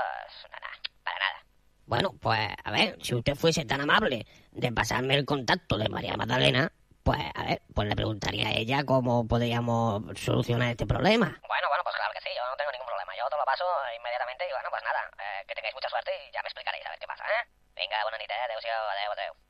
nada, 0.51 0.71
para 1.05 1.19
nada. 1.19 1.45
Bueno, 1.87 2.13
pues, 2.21 2.49
a 2.65 2.71
ver, 2.71 2.97
si 3.03 3.15
usted 3.15 3.35
fuese 3.35 3.65
tan 3.65 3.81
amable 3.81 4.27
de 4.53 4.73
pasarme 4.73 5.15
el 5.15 5.27
contacto 5.27 5.77
de 5.77 5.89
María 5.89 6.17
Magdalena, 6.17 6.73
pues, 7.03 7.19
a 7.35 7.43
ver, 7.43 7.63
pues 7.75 7.89
le 7.89 7.97
preguntaría 7.97 8.49
a 8.49 8.53
ella 8.53 8.85
cómo 8.85 9.27
podríamos 9.27 10.03
solucionar 10.19 10.71
este 10.71 10.87
problema. 10.87 11.27
Bueno, 11.47 11.69
bueno, 11.69 11.83
pues 11.85 11.97
claro 11.97 12.13
que 12.15 12.21
sí, 12.21 12.31
yo 12.37 12.47
no 12.49 12.57
tengo 12.57 12.73
ningún 12.73 12.87
problema. 12.87 13.13
Yo 13.17 13.29
te 13.29 13.37
lo 13.37 13.45
paso 13.45 13.65
inmediatamente 13.97 14.49
y 14.49 14.53
bueno, 14.53 14.71
pues 14.71 14.83
nada, 14.85 15.11
eh, 15.19 15.45
que 15.47 15.55
tengáis 15.55 15.75
mucha 15.75 15.89
suerte 15.89 16.13
y 16.29 16.33
ya 16.33 16.41
me 16.43 16.49
explicaréis 16.49 16.87
a 16.87 16.91
ver 16.91 16.99
qué 16.99 17.07
pasa, 17.07 17.25
¿eh? 17.25 17.49
Venga, 17.75 18.03
buena 18.05 18.19
nit, 18.19 18.31
eh? 18.31 18.41
Adéu, 18.45 19.13
adéu. 19.13 19.50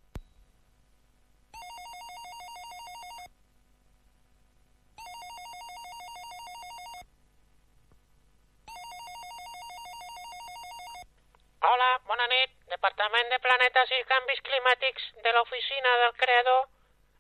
Bona 12.11 12.27
nit. 12.27 12.51
Departament 12.75 13.29
de 13.31 13.39
Planetes 13.45 13.91
i 13.95 14.03
Canvis 14.11 14.43
Climàtics 14.47 15.03
de 15.23 15.31
l'Oficina 15.37 15.91
del 16.03 16.15
Creador. 16.19 16.63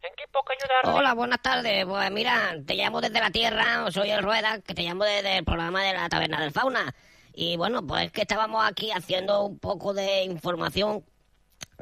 ¿En 0.03 0.13
qué 0.17 0.25
puedo? 0.33 0.97
Hola, 0.97 1.15
buenas 1.15 1.41
tardes. 1.43 1.85
Pues 1.85 2.11
mira, 2.11 2.57
te 2.67 2.75
llamo 2.75 3.01
desde 3.01 3.21
la 3.21 3.31
Tierra, 3.31 3.91
soy 3.91 4.11
el 4.11 4.23
Rueda, 4.23 4.59
que 4.61 4.75
te 4.75 4.83
llamo 4.83 5.05
desde 5.05 5.39
el 5.39 5.45
programa 5.45 5.83
de 5.85 5.93
la 5.93 6.09
Taberna 6.09 6.41
del 6.41 6.53
Fauna. 6.53 6.95
Y 7.35 7.57
bueno, 7.57 7.87
pues 7.87 8.07
es 8.07 8.13
que 8.13 8.23
estábamos 8.23 8.65
aquí 8.65 8.91
haciendo 8.91 9.45
un 9.45 9.59
poco 9.59 9.93
de 9.93 10.25
información 10.25 11.05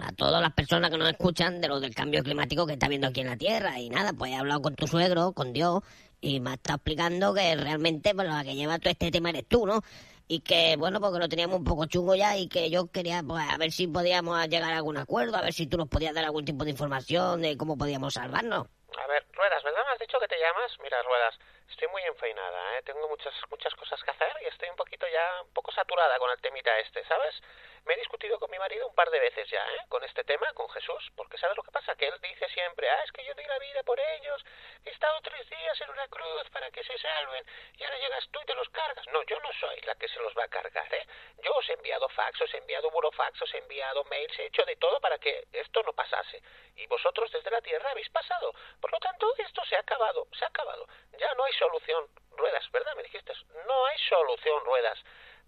a 0.03 0.13
todas 0.13 0.43
las 0.43 0.53
personas 0.53 0.91
que 0.91 0.99
nos 0.99 1.09
escuchan 1.09 1.61
de 1.61 1.69
lo 1.69 1.81
del 1.81 1.95
cambio 1.95 2.23
climático 2.23 2.67
que 2.67 2.75
está 2.75 2.87
habiendo 2.87 3.07
aquí 3.07 3.21
en 3.21 3.29
la 3.29 3.37
Tierra. 3.37 3.79
Y 3.79 3.89
nada, 3.89 4.13
pues 4.13 4.33
he 4.33 4.37
hablado 4.37 4.61
con 4.61 4.75
tu 4.75 4.87
suegro, 4.87 5.33
con 5.33 5.53
Dios, 5.53 5.83
y 6.21 6.41
me 6.41 6.51
ha 6.51 6.55
estado 6.55 6.77
explicando 6.77 7.33
que 7.33 7.55
realmente 7.55 8.15
pues, 8.15 8.29
la 8.29 8.45
que 8.45 8.55
lleva 8.55 8.79
todo 8.79 8.91
este 8.91 9.11
tema 9.11 9.31
eres 9.31 9.47
tú, 9.47 9.67
¿no? 9.67 9.83
Y 10.29 10.41
que, 10.41 10.76
bueno, 10.76 11.01
porque 11.01 11.18
lo 11.18 11.29
teníamos 11.29 11.59
un 11.59 11.64
poco 11.64 11.87
chungo 11.87 12.14
ya 12.14 12.37
y 12.37 12.49
que 12.49 12.68
yo 12.68 12.91
quería, 12.91 13.22
pues, 13.26 13.43
a 13.51 13.57
ver 13.57 13.72
si 13.72 13.87
podíamos 13.87 14.47
llegar 14.49 14.72
a 14.72 14.76
algún 14.76 14.99
acuerdo, 14.99 15.37
a 15.39 15.41
ver 15.41 15.55
si 15.55 15.66
tú 15.66 15.79
nos 15.79 15.89
podías 15.89 16.14
dar 16.14 16.24
algún 16.24 16.45
tipo 16.45 16.64
de 16.64 16.70
información 16.70 17.41
de 17.41 17.57
cómo 17.57 17.79
podíamos 17.79 18.14
salvarnos. 18.14 18.66
A 19.03 19.07
ver, 19.07 19.26
Ruedas, 19.33 19.62
¿verdad 19.64 19.83
has 19.91 19.99
dicho 19.99 20.18
que 20.20 20.29
te 20.29 20.37
llamas? 20.39 20.70
Mira, 20.83 21.03
Ruedas, 21.03 21.39
estoy 21.69 21.89
muy 21.89 22.03
enfeinada, 22.03 22.79
¿eh? 22.79 22.83
Tengo 22.83 23.09
muchas, 23.09 23.35
muchas 23.51 23.75
cosas 23.75 24.03
que 24.03 24.11
hacer 24.11 24.33
y 24.43 24.47
estoy 24.47 24.69
un 24.69 24.77
poquito 24.77 25.07
ya, 25.07 25.43
un 25.43 25.53
poco 25.53 25.71
saturada 25.73 26.19
con 26.19 26.31
el 26.31 26.41
temita 26.41 26.77
este, 26.79 27.05
¿sabes? 27.05 27.41
Me 27.85 27.95
he 27.95 27.97
discutido 27.99 28.39
con 28.39 28.51
mi 28.51 28.59
marido 28.59 28.87
un 28.87 28.95
par 28.95 29.11
de 29.11 29.19
veces 29.19 29.49
ya, 29.49 29.64
¿eh? 29.75 29.85
Con 29.89 30.03
este 30.05 30.25
tema, 30.25 30.53
con 30.55 30.69
Jesús, 30.71 31.11
porque 31.16 31.39
¿sabes 31.39 31.57
lo 31.57 31.62
que 31.62 31.71
pasa? 31.71 31.95
Que 31.97 32.09
él 32.09 32.19
dice 32.21 32.49
siempre, 32.51 32.89
ah, 32.91 33.03
es 33.05 33.12
que 33.12 33.25
yo 33.25 33.35
doy 33.35 33.47
la 33.47 33.59
vida 33.59 33.83
por 33.83 33.99
ellos, 33.99 34.45
he 34.85 34.91
estado 34.91 35.21
tres 35.23 35.49
días 35.49 35.81
en 35.81 35.91
una 35.91 36.09
cruz 36.09 36.51
para 36.53 36.71
que 36.71 36.83
se 36.85 36.99
salven, 36.99 37.45
y 37.77 37.85
ahora 37.85 37.99
llegas 37.99 38.29
tú 38.31 38.41
y 38.43 38.47
te 38.47 38.55
los 38.55 38.69
cargas. 38.71 39.07
No, 39.09 39.23
yo 39.23 39.39
no 39.41 39.53
soy 39.61 39.81
la 39.83 39.95
que 39.95 40.09
se 40.09 40.21
los 40.21 40.37
va 40.37 40.45
a 40.45 40.49
cargar, 40.49 40.93
¿eh? 40.95 41.07
Yo 41.43 41.55
os 41.55 41.69
he 41.69 41.75
enviado 41.75 42.09
fax, 42.09 42.41
os 42.43 42.53
he 42.53 42.59
enviado 42.59 42.91
burofax, 42.91 43.41
os 43.43 43.55
he 43.55 43.59
enviado 43.59 44.05
mails, 44.05 44.39
he 44.39 44.47
hecho 44.47 44.64
de 44.64 44.77
todo 44.77 45.01
para 45.01 45.19
que 45.19 45.47
esto 45.53 45.83
no 45.83 45.93
pasase. 45.93 46.43
Y 46.77 46.87
vosotros 46.87 47.31
desde 47.33 47.51
la 47.51 47.61
Tierra 47.61 47.91
habéis 47.91 48.09
pasado. 48.11 48.53
Por 48.81 48.93
lo 48.93 48.99
tanto, 48.99 49.33
esto 49.39 49.64
se 49.64 49.77
ha 49.77 49.81
acabado, 49.81 50.27
se 50.33 50.45
ha 50.45 50.49
acabado. 50.49 50.87
Ya 51.19 51.33
no 51.35 51.45
hay 51.45 51.53
solución. 51.59 52.07
Ruedas, 52.37 52.71
¿verdad? 52.71 52.95
Me 52.97 53.03
dijiste. 53.03 53.33
No 53.67 53.87
hay 53.87 53.99
solución, 54.09 54.65
Ruedas 54.65 54.99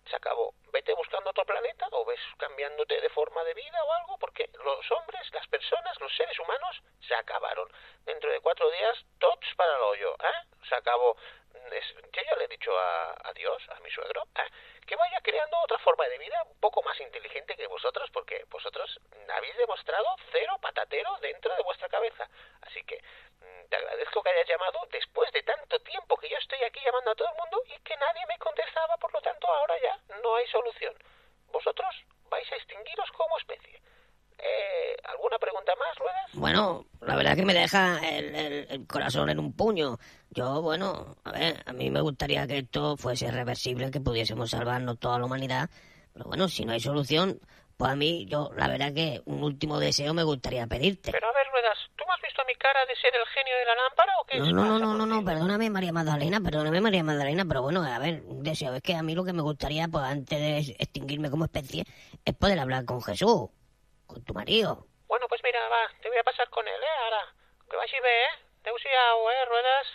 se 0.09 0.17
acabó. 0.17 0.55
Vete 0.73 0.93
buscando 0.95 1.31
otro 1.31 1.45
planeta 1.45 1.87
o 1.93 2.05
ves 2.05 2.21
cambiándote 2.39 3.01
de 3.01 3.09
forma 3.11 3.43
de 3.45 3.55
vida 3.55 3.83
o 3.85 3.93
algo, 3.93 4.19
porque 4.19 4.51
los 4.65 4.91
hombres, 4.93 5.21
las 5.33 5.47
personas, 5.49 6.01
los 6.01 6.15
seres 6.17 6.39
humanos 6.39 6.83
se 7.07 7.15
acabaron. 7.15 7.69
Dentro 8.05 8.31
de 8.31 8.41
cuatro 8.41 8.71
días, 8.71 9.05
tots 9.19 9.55
para 9.57 9.75
el 9.77 9.83
hoyo, 9.83 10.15
¿eh? 10.15 10.47
Se 10.69 10.75
acabó. 10.75 11.17
Yo 12.13 12.23
ya 12.23 12.37
le 12.37 12.45
he 12.45 12.49
dicho 12.49 12.73
a, 12.77 13.33
Dios, 13.35 13.63
a 13.71 13.81
mi 13.81 13.91
suegro, 13.91 14.23
¿eh? 14.37 14.49
que 14.87 14.97
vaya 14.97 15.21
creando 15.23 15.57
otra 15.59 15.79
forma 15.79 16.07
de 16.09 16.19
vida 16.19 16.43
un 16.47 16.59
poco 16.59 16.83
más 16.83 16.99
inteligente 17.01 17.57
que 17.57 17.67
vosotros, 17.67 18.11
porque 18.13 18.45
vosotros 18.49 19.01
habéis 19.29 19.57
demostrado 19.57 20.17
cero 20.33 20.57
patatero 20.61 21.17
dentro 21.21 21.55
de 21.55 21.63
vuestra 21.63 21.89
cabeza. 21.89 22.29
Así 22.63 22.83
que 22.85 23.03
te 23.69 23.77
agradezco 23.77 24.23
que 24.23 24.31
hayas 24.31 24.49
llamado 24.49 24.79
después 24.91 25.31
de 25.33 25.43
tanto 25.43 25.79
tiempo 25.81 26.17
que 26.17 26.29
yo 26.29 26.37
estoy 26.39 26.59
aquí 26.65 26.81
llamando 26.85 27.13
a 27.13 27.15
todo 27.15 27.29
el 27.29 27.39
mundo 27.39 27.63
y 27.67 27.79
que 27.83 27.97
nadie 27.97 28.23
me 28.29 28.39
contestaba, 28.39 28.97
por 28.99 29.13
lo 29.13 29.21
tanto 29.21 29.47
ahora 29.47 29.75
ya 29.83 30.19
no 30.23 30.37
hay 30.37 30.47
solución. 30.49 30.95
Vosotros 31.53 31.89
vais 32.29 32.51
a 32.53 32.57
extinguiros 32.57 33.11
como 33.13 33.39
especie. 33.39 33.81
Eh, 34.39 34.97
¿Alguna 35.05 35.39
pregunta 35.39 35.73
más, 35.77 35.99
Ruedas? 35.99 36.31
Bueno, 36.33 36.87
la 37.01 37.17
verdad 37.17 37.37
que 37.37 37.45
me 37.45 37.53
deja 37.53 37.99
el, 38.09 38.87
corazón 38.87 39.29
en 39.29 39.39
un 39.39 39.55
puño. 39.55 39.99
Yo, 40.31 40.63
bueno, 40.63 41.17
a 41.25 41.33
ver, 41.33 41.63
a 41.67 41.73
mí 41.73 41.91
me 41.91 42.01
gustaría 42.01 42.47
que 42.47 42.59
esto 42.59 42.97
fuese 42.97 43.31
reversible, 43.31 43.91
que 43.91 44.01
pudiésemos 44.01 44.51
salvarnos 44.51 44.99
toda 44.99 45.19
la 45.19 45.27
humanidad. 45.27 45.69
Pero 46.13 46.25
bueno, 46.27 46.49
si 46.49 46.65
no 46.65 46.73
hay 46.73 46.81
solución, 46.81 47.41
pues 47.77 47.93
a 47.93 47.97
mí, 47.97 48.27
yo, 48.27 48.51
la 48.57 48.69
verdad 48.69 48.95
que 48.95 49.21
un 49.27 49.43
último 49.43 49.79
deseo 49.79 50.15
me 50.15 50.23
gustaría 50.23 50.67
pedirte. 50.67 51.13
Pero 51.13 51.29
a 51.29 51.33
ver, 51.33 51.47
Ruedas, 51.51 51.79
¿tú 52.11 52.11
me 52.11 52.15
has 52.15 52.23
visto 52.23 52.43
mi 52.47 52.55
cara 52.55 52.85
de 52.87 52.97
ser 52.97 53.15
el 53.15 53.27
genio 53.27 53.57
de 53.57 53.65
la 53.65 53.75
lámpara 53.75 54.13
o 54.21 54.25
qué? 54.25 54.39
No, 54.39 54.53
no, 54.53 54.65
no, 54.65 54.79
no, 54.79 54.95
no, 54.95 55.07
no, 55.07 55.25
perdóname, 55.25 55.71
María 55.71 55.93
Magdalena, 55.93 56.41
perdóname, 56.41 56.81
María 56.81 57.05
Magdalena, 57.05 57.45
pero 57.47 57.63
bueno, 57.63 57.83
a 57.83 57.99
ver, 57.99 58.23
deseo 58.23 58.75
es 58.75 58.83
que 58.83 58.95
a 58.95 59.03
mí 59.03 59.15
lo 59.15 59.25
que 59.25 59.33
me 59.33 59.43
gustaría, 59.43 59.87
pues 59.89 60.05
antes 60.05 60.39
de 60.39 60.59
extinguirme 60.79 61.31
como 61.31 61.45
especie, 61.45 61.85
es 62.25 62.35
poder 62.35 62.59
hablar 62.59 62.85
con 62.85 63.03
Jesús 63.03 63.51
con 64.07 64.25
tu 64.25 64.35
marido. 64.35 64.87
Bueno, 65.07 65.27
pues 65.29 65.41
mira, 65.45 65.61
va, 65.69 65.87
te 66.03 66.09
voy 66.09 66.19
a 66.19 66.25
pasar 66.25 66.49
con 66.51 66.67
él, 66.67 66.75
¿eh? 66.75 66.97
Ahora, 67.05 67.23
que 67.71 67.77
vas 67.77 67.93
y 67.93 68.01
ve, 68.03 68.23
¿eh? 68.25 68.29
Te 68.63 68.73
usado, 68.73 69.31
¿eh? 69.31 69.45
Ruedas. 69.49 69.87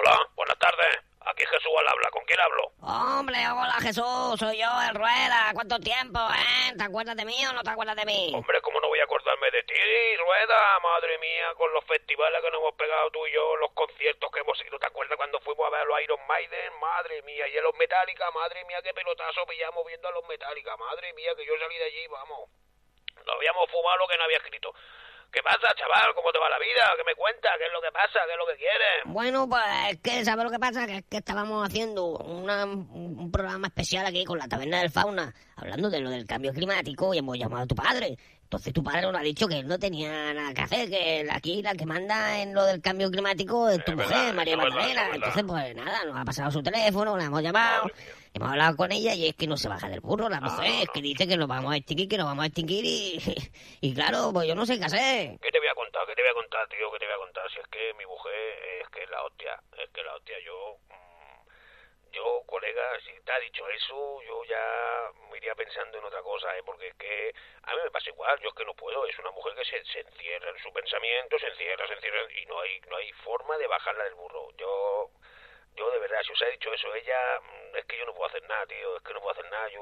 Hola, 0.00 0.16
buenas 0.34 0.58
tardes. 0.58 0.96
Aquí 1.28 1.44
Jesús 1.44 1.72
al 1.76 1.88
habla. 1.88 2.08
¿Con 2.10 2.24
quién 2.24 2.40
hablo? 2.40 2.72
Hombre, 2.80 3.36
hola 3.52 3.76
Jesús, 3.84 4.40
soy 4.40 4.56
yo, 4.56 4.72
el 4.88 4.94
Rueda. 4.96 5.52
¿Cuánto 5.52 5.78
tiempo, 5.78 6.18
eh? 6.32 6.72
¿Te 6.72 6.84
acuerdas 6.84 7.14
de 7.16 7.26
mí 7.26 7.36
o 7.44 7.52
no 7.52 7.60
te 7.60 7.68
acuerdas 7.68 7.96
de 7.96 8.06
mí? 8.06 8.32
Hombre, 8.34 8.62
¿cómo 8.62 8.80
no 8.80 8.88
voy 8.88 8.98
a 8.98 9.04
acordarme 9.04 9.50
de 9.50 9.62
ti, 9.64 9.76
Rueda? 10.16 10.80
Madre 10.80 11.18
mía, 11.18 11.52
con 11.54 11.70
los 11.74 11.84
festivales 11.84 12.40
que 12.40 12.50
nos 12.50 12.60
hemos 12.60 12.74
pegado 12.76 13.10
tú 13.10 13.26
y 13.26 13.32
yo, 13.32 13.56
los 13.56 13.72
conciertos 13.72 14.30
que 14.32 14.40
hemos 14.40 14.56
ido. 14.64 14.78
¿Te 14.78 14.86
acuerdas 14.86 15.18
cuando 15.18 15.38
fuimos 15.40 15.66
a 15.66 15.70
ver 15.70 15.80
a 15.82 15.84
los 15.84 16.00
Iron 16.00 16.26
Maiden? 16.26 16.72
Madre 16.80 17.20
mía, 17.20 17.46
y 17.48 17.58
a 17.58 17.60
los 17.60 17.76
Metallica, 17.76 18.30
madre 18.30 18.64
mía, 18.64 18.80
qué 18.82 18.94
pelotazo 18.94 19.44
pillamos 19.44 19.84
viendo 19.84 20.08
a 20.08 20.12
los 20.12 20.24
Metallica. 20.24 20.78
Madre 20.78 21.12
mía, 21.12 21.34
que 21.36 21.44
yo 21.44 21.52
salí 21.60 21.76
de 21.76 21.84
allí, 21.84 22.06
vamos. 22.08 22.48
No 23.26 23.32
habíamos 23.34 23.70
fumado 23.70 23.98
lo 23.98 24.08
que 24.08 24.16
no 24.16 24.24
había 24.24 24.38
escrito. 24.38 24.72
¿Qué 25.32 25.40
pasa, 25.42 25.72
chaval? 25.76 26.12
¿Cómo 26.14 26.32
te 26.32 26.38
va 26.38 26.50
la 26.50 26.58
vida? 26.58 26.82
¿Qué 26.96 27.04
me 27.04 27.14
cuentas? 27.14 27.52
¿Qué 27.56 27.66
es 27.66 27.72
lo 27.72 27.80
que 27.80 27.92
pasa? 27.92 28.18
¿Qué 28.26 28.32
es 28.32 28.38
lo 28.38 28.46
que 28.46 28.56
quieres? 28.56 29.04
Bueno, 29.04 29.48
pues 29.48 29.62
es 29.90 29.98
que, 30.00 30.24
¿sabes 30.24 30.44
lo 30.44 30.50
que 30.50 30.58
pasa? 30.58 30.86
Que 30.86 30.96
es 30.98 31.04
que 31.08 31.18
estábamos 31.18 31.66
haciendo 31.66 32.18
un 32.18 33.30
programa 33.30 33.68
especial 33.68 34.06
aquí 34.06 34.24
con 34.24 34.38
la 34.38 34.48
Taberna 34.48 34.80
del 34.80 34.90
Fauna, 34.90 35.32
hablando 35.56 35.88
de 35.88 36.00
lo 36.00 36.10
del 36.10 36.26
cambio 36.26 36.52
climático 36.52 37.14
y 37.14 37.18
hemos 37.18 37.38
llamado 37.38 37.62
a 37.62 37.66
tu 37.66 37.76
padre. 37.76 38.16
Entonces 38.42 38.72
tu 38.72 38.82
padre 38.82 39.02
nos 39.02 39.14
ha 39.14 39.22
dicho 39.22 39.46
que 39.46 39.60
él 39.60 39.68
no 39.68 39.78
tenía 39.78 40.34
nada 40.34 40.52
que 40.52 40.62
hacer, 40.62 40.90
que 40.90 41.28
aquí 41.30 41.62
la 41.62 41.74
que 41.74 41.86
manda 41.86 42.40
en 42.40 42.52
lo 42.52 42.64
del 42.64 42.82
cambio 42.82 43.08
climático 43.08 43.68
es 43.68 43.84
tu 43.84 43.92
mujer, 43.92 44.34
María 44.34 44.56
Magdalena. 44.56 45.10
Entonces, 45.14 45.44
pues 45.46 45.76
nada, 45.76 46.04
nos 46.06 46.16
ha 46.16 46.24
pasado 46.24 46.50
su 46.50 46.60
teléfono, 46.60 47.16
la 47.16 47.26
hemos 47.26 47.42
llamado, 47.42 47.88
hemos 48.34 48.50
hablado 48.50 48.76
con 48.76 48.92
ella 48.92 49.14
y 49.14 49.28
es 49.28 49.34
que 49.34 49.46
no 49.46 49.56
se 49.56 49.68
baja 49.68 49.88
del 49.88 50.00
burro 50.00 50.28
la 50.28 50.40
mujer, 50.40 50.82
es 50.82 50.88
que 50.90 51.02
dice 51.02 51.26
que 51.26 51.36
nos 51.36 51.48
vamos 51.48 51.72
a 51.72 51.76
extinguir, 51.76 52.08
que 52.08 52.18
nos 52.18 52.26
vamos 52.26 52.44
a 52.44 52.46
extinguir 52.46 52.84
y, 52.84 53.18
y 53.80 53.94
claro, 53.94 54.30
pues 54.32 54.48
yo 54.48 54.54
no 54.54 54.66
sé 54.66 54.78
qué 54.78 54.84
hacer. 54.84 55.38
¿Qué 55.40 55.50
te 55.50 55.58
voy 55.58 55.68
a 55.68 55.74
contar? 55.74 56.06
¿Qué 56.06 56.14
te 56.14 56.22
voy 56.22 56.30
a 56.30 56.34
contar, 56.34 56.68
tío? 56.68 56.90
¿Qué 56.92 56.98
te 56.98 57.06
voy 57.06 57.14
a 57.14 57.18
contar? 57.18 57.50
Si 57.50 57.60
es 57.60 57.68
que 57.68 57.94
mi 57.94 58.06
mujer 58.06 58.32
es 58.82 58.88
que 58.88 59.02
es 59.02 59.10
la 59.10 59.22
hostia, 59.24 59.60
es 59.78 59.90
que 59.90 60.02
la 60.02 60.14
hostia, 60.14 60.36
yo 60.44 60.78
yo, 62.12 62.42
colega, 62.46 62.98
si 63.00 63.12
te 63.22 63.32
ha 63.32 63.38
dicho 63.38 63.66
eso, 63.68 64.20
yo 64.22 64.44
ya 64.44 65.10
me 65.30 65.36
iría 65.36 65.54
pensando 65.54 65.98
en 65.98 66.04
otra 66.04 66.22
cosa, 66.22 66.56
¿eh? 66.58 66.62
porque 66.64 66.88
es 66.88 66.94
que 66.96 67.32
a 67.62 67.74
mí 67.74 67.82
me 67.84 67.90
pasa 67.90 68.10
igual, 68.10 68.38
yo 68.40 68.48
es 68.48 68.54
que 68.54 68.64
no 68.64 68.74
puedo, 68.74 69.06
es 69.06 69.18
una 69.18 69.30
mujer 69.30 69.54
que 69.54 69.64
se, 69.64 69.84
se 69.84 70.00
encierra 70.00 70.50
en 70.50 70.58
su 70.58 70.72
pensamiento, 70.72 71.38
se 71.38 71.46
encierra, 71.46 71.86
se 71.86 71.94
encierra, 71.94 72.20
y 72.32 72.46
no 72.46 72.60
hay, 72.60 72.80
no 72.88 72.96
hay 72.96 73.12
forma 73.24 73.56
de 73.58 73.66
bajarla 73.66 74.04
del 74.04 74.14
burro. 74.14 74.48
Yo, 74.56 75.10
yo 75.76 75.90
de 75.90 75.98
verdad, 75.98 76.20
si 76.24 76.32
os 76.32 76.42
ha 76.42 76.46
dicho 76.46 76.72
eso 76.72 76.94
ella, 76.94 77.40
mm, 77.40 77.76
es 77.76 77.84
que 77.86 77.98
yo 77.98 78.06
no 78.06 78.14
puedo 78.14 78.28
hacer 78.28 78.42
nada, 78.48 78.66
tío, 78.66 78.96
es 78.96 79.02
que 79.02 79.14
no 79.14 79.20
puedo 79.20 79.32
hacer 79.32 79.50
nada, 79.50 79.68
yo 79.68 79.80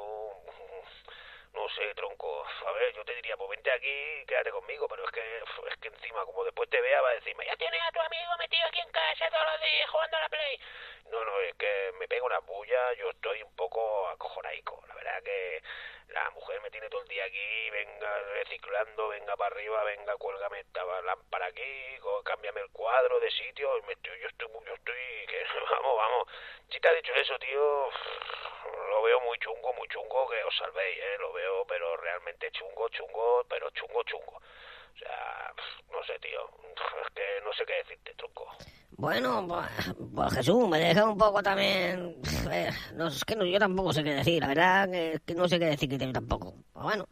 no 1.54 1.68
sé, 1.70 1.94
tronco, 1.94 2.44
a 2.66 2.72
ver, 2.72 2.94
yo 2.94 3.04
te 3.04 3.14
diría, 3.14 3.36
pues 3.36 3.50
vente 3.50 3.70
aquí 3.70 4.20
y 4.22 4.26
quédate 4.26 4.50
conmigo, 4.50 4.88
pero 4.88 5.04
es 5.04 5.10
que, 5.10 5.38
es 5.70 5.76
que 5.80 5.88
encima, 5.88 6.24
como 6.24 6.44
después 6.44 6.68
te 6.70 6.80
vea, 6.80 7.00
va 7.00 7.10
a 7.10 7.14
decirme, 7.14 7.46
ya 7.46 7.56
tienes 7.56 7.80
a 7.82 7.92
tu 7.92 8.00
amigo 8.00 8.30
metido 8.38 8.66
aquí 8.66 8.80
en 8.80 8.90
casa 8.90 9.30
todos 9.30 9.46
los 9.52 9.60
días 9.60 9.90
jugando 9.90 10.16
a 10.16 10.20
la 10.20 10.28
Play. 10.28 10.60
No, 11.10 11.24
no, 11.24 11.40
es 11.40 11.54
que 11.56 11.92
me 11.98 12.08
pego 12.08 12.26
una 12.26 12.40
bulla, 12.40 12.92
yo 12.94 13.10
estoy 13.10 13.42
un 13.42 13.54
poco 13.56 14.08
acojonaico, 14.08 14.82
la 14.88 14.94
verdad 14.94 15.22
que 15.22 15.62
la 16.08 16.30
mujer 16.30 16.60
me 16.60 16.70
tiene 16.70 16.88
todo 16.88 17.02
el 17.02 17.08
día 17.08 17.24
aquí, 17.24 17.70
venga 17.70 18.18
reciclando, 18.34 19.08
venga 19.08 19.36
para 19.36 19.54
arriba, 19.54 19.84
venga, 19.84 20.16
cuélgame 20.16 20.60
esta 20.60 20.84
lámpara 21.02 21.46
aquí, 21.46 21.98
cámbiame 22.24 22.60
el 22.60 22.70
cuadro 22.70 23.20
de 23.20 23.30
sitio, 23.30 23.70
me 23.86 23.92
estoy, 23.92 24.18
yo 24.20 24.28
estoy, 24.28 24.48
yo 24.66 24.74
estoy, 24.74 25.26
que, 25.28 25.44
vamos, 25.70 25.96
vamos, 25.96 26.28
si 26.70 26.80
te 26.80 26.88
ha 26.88 26.92
dicho 26.92 27.12
eso, 27.14 27.38
tío, 27.38 27.90
lo 28.88 29.02
veo 29.02 29.20
muy 29.20 29.38
chungo, 29.38 29.72
muy 29.74 29.88
chungo 29.88 30.28
que 30.28 30.42
os 30.44 30.56
salvéis, 30.56 30.98
¿eh? 30.98 31.16
lo 31.20 31.32
veo, 31.32 31.64
pero 31.66 31.96
realmente 31.96 32.50
chungo, 32.52 32.88
chungo, 32.88 33.44
pero 33.48 33.70
chungo, 33.70 34.02
chungo. 34.04 34.36
O 34.36 34.98
sea, 34.98 35.52
no 35.92 36.02
sé, 36.04 36.18
tío, 36.18 36.40
es 37.04 37.14
que 37.14 37.40
no 37.44 37.52
sé 37.52 37.64
qué 37.66 37.74
decirte, 37.74 38.14
truco. 38.14 38.46
Bueno, 38.92 39.46
pues, 39.46 39.94
pues, 40.12 40.34
Jesús, 40.34 40.68
me 40.68 40.80
deja 40.80 41.04
un 41.04 41.16
poco 41.16 41.40
también... 41.40 42.20
Eh, 42.50 42.70
no, 42.94 43.06
es 43.06 43.24
que 43.24 43.36
no, 43.36 43.44
yo 43.44 43.58
tampoco 43.58 43.92
sé 43.92 44.02
qué 44.02 44.14
decir, 44.14 44.40
la 44.40 44.48
verdad 44.48 44.90
que, 44.90 45.20
que 45.24 45.34
no 45.34 45.46
sé 45.46 45.58
qué 45.58 45.66
decir 45.66 45.88
que 45.88 45.98
tampoco. 45.98 46.54
Pues 46.72 46.82
bueno, 46.82 47.06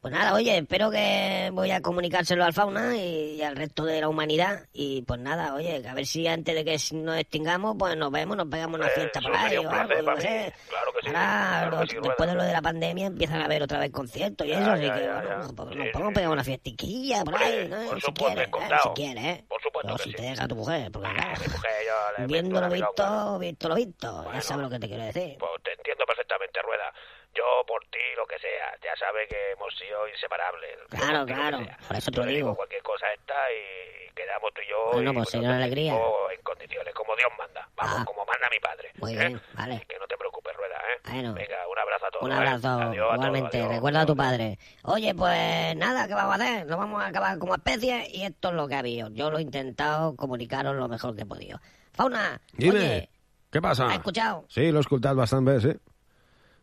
Pues 0.00 0.14
nada, 0.14 0.34
oye, 0.34 0.58
espero 0.58 0.90
que 0.90 1.50
voy 1.52 1.70
a 1.72 1.80
comunicárselo 1.80 2.44
al 2.44 2.52
fauna 2.52 2.96
y, 2.96 3.42
al 3.42 3.56
resto 3.56 3.84
de 3.84 4.00
la 4.00 4.08
humanidad. 4.08 4.66
Y 4.72 5.02
pues 5.02 5.18
nada, 5.18 5.54
oye, 5.54 5.82
a 5.88 5.94
ver 5.94 6.06
si 6.06 6.28
antes 6.28 6.54
de 6.54 6.64
que 6.64 6.78
nos 6.96 7.18
extingamos, 7.18 7.74
pues 7.76 7.96
nos 7.96 8.12
vemos, 8.12 8.36
nos 8.36 8.46
pegamos 8.46 8.78
una 8.78 8.86
Eh, 8.86 8.90
fiesta 8.94 9.20
por 9.20 9.34
ahí 9.36 9.56
o 9.56 9.68
algo, 9.70 10.12
mí. 10.12 10.20
sé. 10.20 10.54
Claro 10.68 10.92
que 10.92 11.00
sí, 11.02 11.06
Ahora, 11.08 11.48
claro 11.48 11.70
que 11.70 11.76
lo- 11.76 11.86
sí, 11.86 11.96
después 12.02 12.28
de 12.28 12.34
lo 12.36 12.42
de 12.44 12.52
la 12.52 12.62
pandemia, 12.62 13.06
empiezan 13.06 13.40
a 13.40 13.46
haber 13.46 13.62
otra 13.64 13.80
vez 13.80 13.90
conciertos 13.90 14.46
y 14.46 14.50
Ya, 14.50 14.60
eso, 14.60 14.72
así 14.72 14.82
que 14.82 15.00
ya, 15.00 15.12
bueno, 15.14 15.28
ya. 15.28 15.48
pues, 15.56 15.68
Sí, 15.70 15.76
nos 15.78 15.88
podemos 15.88 16.10
sí. 16.10 16.14
pegar 16.14 16.30
una 16.30 16.44
fiestiquilla 16.44 17.24
por 17.24 17.34
ahí, 17.36 17.68
¿no? 17.68 17.76
por 17.88 18.00
si 18.00 18.12
quieres, 18.12 18.48
¿eh? 18.48 18.68
si 18.82 18.88
quieres, 18.90 19.24
¿eh? 19.24 19.44
Por 19.48 19.62
supuesto 19.62 19.92
Pero 19.96 20.04
si 20.04 20.12
te 20.14 20.22
deja 20.22 20.46
tu 20.46 20.54
mujer, 20.56 20.92
porque 20.92 21.08
Ah, 21.08 21.14
claro, 21.14 21.40
mi 21.40 21.52
mujer, 21.52 21.70
yo 21.84 22.20
le 22.22 22.26
viendo 22.28 22.60
lo 22.60 22.68
visto, 22.70 23.38
visto 23.40 23.68
lo 23.68 23.74
visto, 23.74 24.32
ya 24.32 24.40
sabes 24.40 24.62
lo 24.62 24.70
que 24.70 24.78
te 24.78 24.86
quiero 24.86 25.02
decir. 25.04 25.36
Pues 25.38 25.50
te 25.64 25.72
entiendo 25.72 26.04
perfectamente, 26.06 26.60
Rueda. 26.62 26.92
Yo 27.36 27.44
por 27.66 27.82
ti, 27.92 28.00
lo 28.16 28.24
que 28.26 28.38
sea. 28.38 28.72
Ya 28.82 28.96
sabes 28.96 29.28
que 29.28 29.52
hemos 29.52 29.74
sido 29.76 30.08
inseparables. 30.08 30.72
Claro, 30.88 31.18
lo 31.20 31.26
claro, 31.26 31.58
por 31.86 31.96
eso 31.96 32.10
te 32.10 32.16
lo 32.20 32.26
digo. 32.26 32.54
cualquier 32.56 32.82
cosa 32.82 33.06
esta 33.12 33.34
y 33.52 34.14
quedamos 34.14 34.50
tú 34.54 34.60
y 34.62 34.68
yo. 34.70 34.78
Bueno, 34.94 35.10
y 35.12 35.14
pues, 35.14 35.28
señor 35.28 35.52
nosotros 35.52 35.64
Alegría. 35.66 35.92
En 36.34 36.42
condiciones, 36.42 36.94
como 36.94 37.14
Dios 37.16 37.28
manda. 37.38 37.68
Vamos, 37.76 37.96
Ah. 38.00 38.04
como 38.06 38.24
manda 38.24 38.48
mi 38.50 38.60
padre. 38.60 38.90
Muy 38.96 39.12
¿eh? 39.12 39.18
bien, 39.18 39.40
vale. 39.54 39.84
Que 39.86 39.98
no 39.98 40.06
te 40.06 40.16
preocupes, 40.16 40.56
Rueda, 40.56 40.76
¿eh? 40.76 41.00
Bueno. 41.12 41.34
Venga, 41.34 41.58
un 41.70 41.78
abrazo 41.78 42.06
a 42.06 42.10
todos. 42.10 42.24
Un 42.24 42.32
¿eh? 42.32 42.34
abrazo, 42.34 42.68
Adiós 42.68 42.80
a 42.80 42.94
todos, 42.94 42.96
igualmente. 43.16 43.58
adiós. 43.58 43.74
Recuerda 43.74 44.00
a 44.00 44.06
tu 44.06 44.16
padre. 44.16 44.58
Oye, 44.84 45.14
pues 45.14 45.76
nada, 45.76 46.08
¿qué 46.08 46.14
vamos 46.14 46.32
a 46.32 46.42
hacer? 46.42 46.66
Nos 46.66 46.78
vamos 46.78 47.02
a 47.02 47.06
acabar 47.06 47.38
como 47.38 47.54
especie 47.54 48.08
y 48.10 48.22
esto 48.24 48.48
es 48.48 48.54
lo 48.54 48.66
que 48.66 48.74
ha 48.76 48.78
habido. 48.78 49.10
Yo 49.12 49.30
lo 49.30 49.38
he 49.38 49.42
intentado 49.42 50.16
comunicaros 50.16 50.74
lo 50.74 50.88
mejor 50.88 51.14
que 51.14 51.22
he 51.22 51.26
podido. 51.26 51.60
Fauna, 51.92 52.40
Dime, 52.52 52.78
oye, 52.80 53.08
què 53.52 53.60
passa? 53.62 53.86
¿has 53.86 53.94
escuchado? 53.94 54.44
Sí, 54.48 54.70
l'he 54.72 54.80
escoltat 54.80 55.14
bastant 55.16 55.46
bé, 55.46 55.60
sí. 55.60 55.72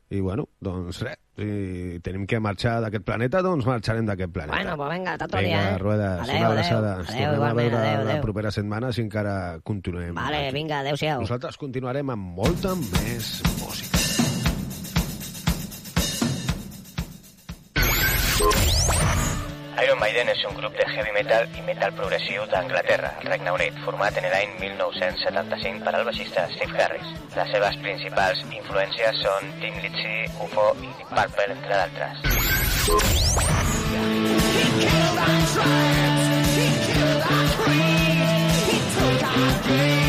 I 0.10 0.20
bueno, 0.22 0.47
doncs 0.62 0.99
res, 1.01 1.18
si 1.39 1.99
tenim 2.06 2.28
que 2.30 2.38
marxar 2.43 2.76
d'aquest 2.84 3.06
planeta, 3.08 3.41
doncs 3.41 3.66
marxarem 3.66 4.06
d'aquest 4.06 4.32
planeta. 4.36 4.58
Bueno, 4.60 4.76
pues 4.78 4.89
venga, 4.91 5.16
otro 5.16 5.39
Vinga, 5.39 5.41
día, 5.41 5.72
¿eh? 5.74 5.78
Ruedas, 5.80 6.20
Adeu, 6.20 6.36
una 6.36 6.45
adeu. 6.45 6.51
abraçada. 6.51 6.91
Ens 6.99 7.10
Adeu, 7.10 7.32
tornem 7.32 7.47
a 7.49 7.54
veure 7.54 7.78
adeu, 7.78 8.04
la 8.06 8.12
adeu. 8.12 8.22
propera 8.22 8.51
setmana 8.51 8.91
si 8.93 9.01
encara 9.01 9.60
continuem. 9.64 10.14
Vale, 10.14 10.45
aquí. 10.47 10.54
vinga, 10.60 10.80
adeu-siau. 10.84 11.22
Nosaltres 11.26 11.58
continuarem 11.58 12.10
amb 12.14 12.36
molta 12.38 12.76
més 12.76 13.39
música. 13.64 14.03
Iron 19.84 19.99
Maiden 19.99 20.29
és 20.31 20.43
un 20.47 20.53
grup 20.55 20.75
de 20.79 20.86
heavy 20.88 21.11
metal 21.11 21.47
i 21.59 21.61
metal 21.67 21.91
progressiu 21.97 22.45
d'Anglaterra, 22.51 23.09
Regne 23.25 23.51
Unit, 23.51 23.75
format 23.84 24.15
en 24.21 24.27
l'any 24.31 24.53
1975 24.61 25.84
per 25.84 25.93
al 25.97 26.05
baixista 26.07 26.45
Steve 26.53 26.79
Harris. 26.79 27.09
Les 27.36 27.51
seves 27.55 27.75
principals 27.84 28.39
influències 28.47 29.19
són 29.25 29.51
Tim 29.59 29.75
Lizzy, 29.84 30.15
UFO 30.47 30.69
i 30.79 30.88
Deep 30.88 31.09
Purple, 31.11 31.49
entre 31.57 31.73
d'altres. 31.75 32.15
Riding 34.03 34.34
through 34.34 35.11
those 35.13 35.55
clouds 35.55 36.29
and 36.29 37.23
barren 37.27 37.53
wastes 39.34 40.03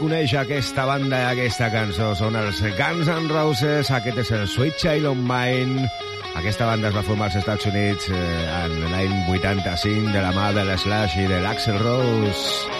coneix 0.00 0.32
aquesta 0.38 0.86
banda 0.88 1.18
i 1.20 1.26
aquesta 1.34 1.68
cançó? 1.72 2.10
Són 2.16 2.38
els 2.40 2.62
Guns 2.78 3.10
N' 3.12 3.28
Roses, 3.28 3.92
aquest 3.92 4.22
és 4.24 4.32
el 4.36 4.46
Sweet 4.48 4.80
Child 4.80 5.10
of 5.12 5.20
Mine. 5.28 5.88
Aquesta 6.40 6.68
banda 6.70 6.88
es 6.88 6.96
va 6.96 7.04
formar 7.04 7.28
als 7.28 7.40
Estats 7.42 7.68
Units 7.68 8.08
eh, 8.08 8.20
en 8.64 8.76
l'any 8.94 9.16
85 9.28 10.14
de 10.14 10.24
la 10.24 10.34
mà 10.36 10.52
de 10.56 10.64
l'Slash 10.68 11.18
i 11.20 11.28
de 11.28 11.42
l'Axel 11.44 11.82
Rose. 11.84 12.79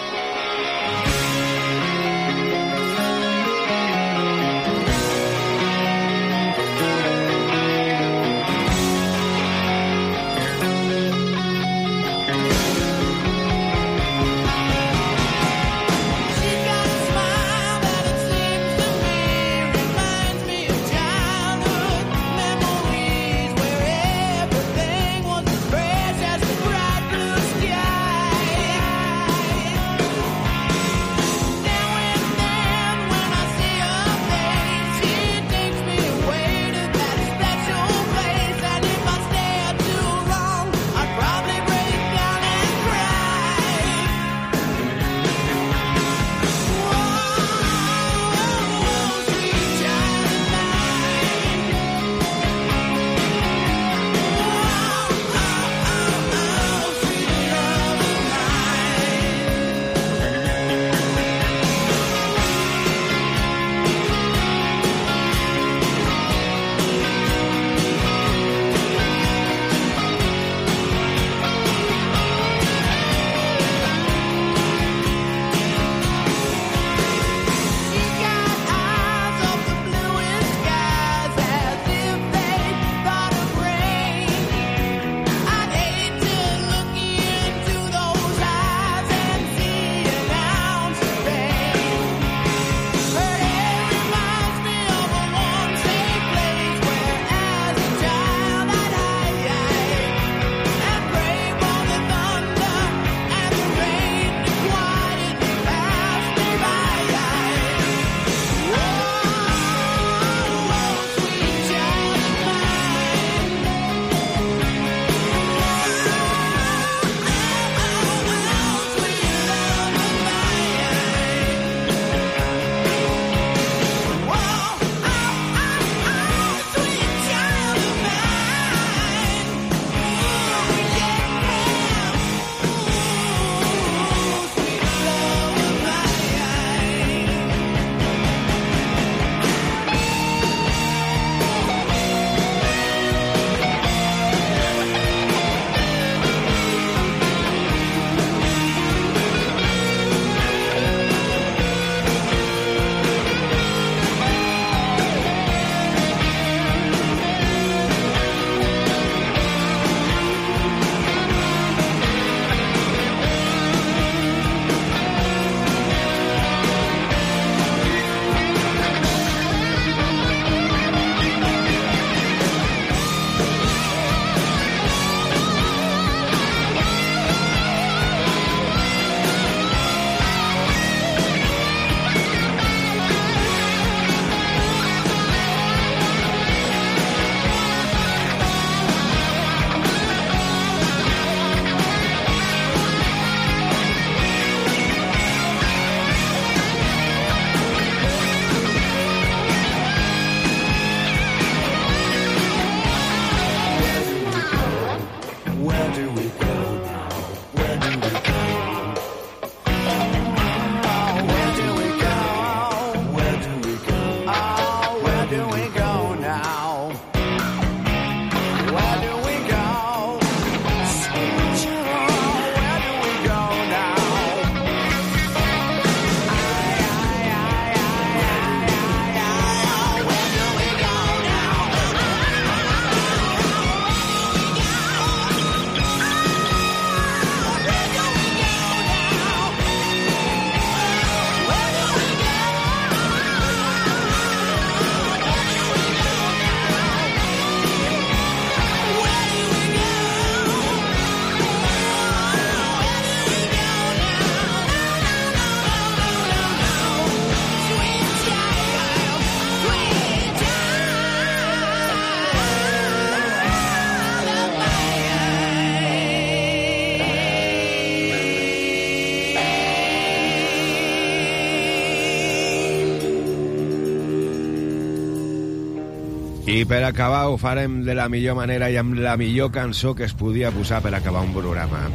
I 276.51 276.65
per 276.67 276.81
acabar 276.83 277.29
ho 277.31 277.37
farem 277.39 277.79
de 277.87 277.93
la 277.95 278.09
millor 278.11 278.35
manera 278.35 278.67
i 278.67 278.75
amb 278.75 278.99
la 278.99 279.15
millor 279.15 279.53
cançó 279.55 279.95
que 279.95 280.03
es 280.03 280.17
podia 280.19 280.51
posar 280.51 280.81
per 280.83 280.91
acabar 280.97 281.23
un 281.23 281.31
programa. 281.31 281.85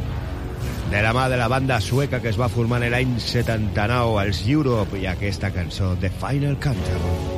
de 0.91 1.01
la 1.03 1.11
mà 1.13 1.27
de 1.29 1.37
la 1.37 1.49
banda 1.51 1.81
sueca 1.81 2.21
que 2.23 2.29
es 2.31 2.39
va 2.39 2.47
formar 2.47 2.79
l'any 2.79 3.17
79, 3.19 4.21
els 4.23 4.43
Europe, 4.47 4.95
i 5.01 5.09
aquesta 5.11 5.51
cançó, 5.51 5.95
The 5.99 6.13
Final 6.21 6.55
Countdown. 6.63 7.36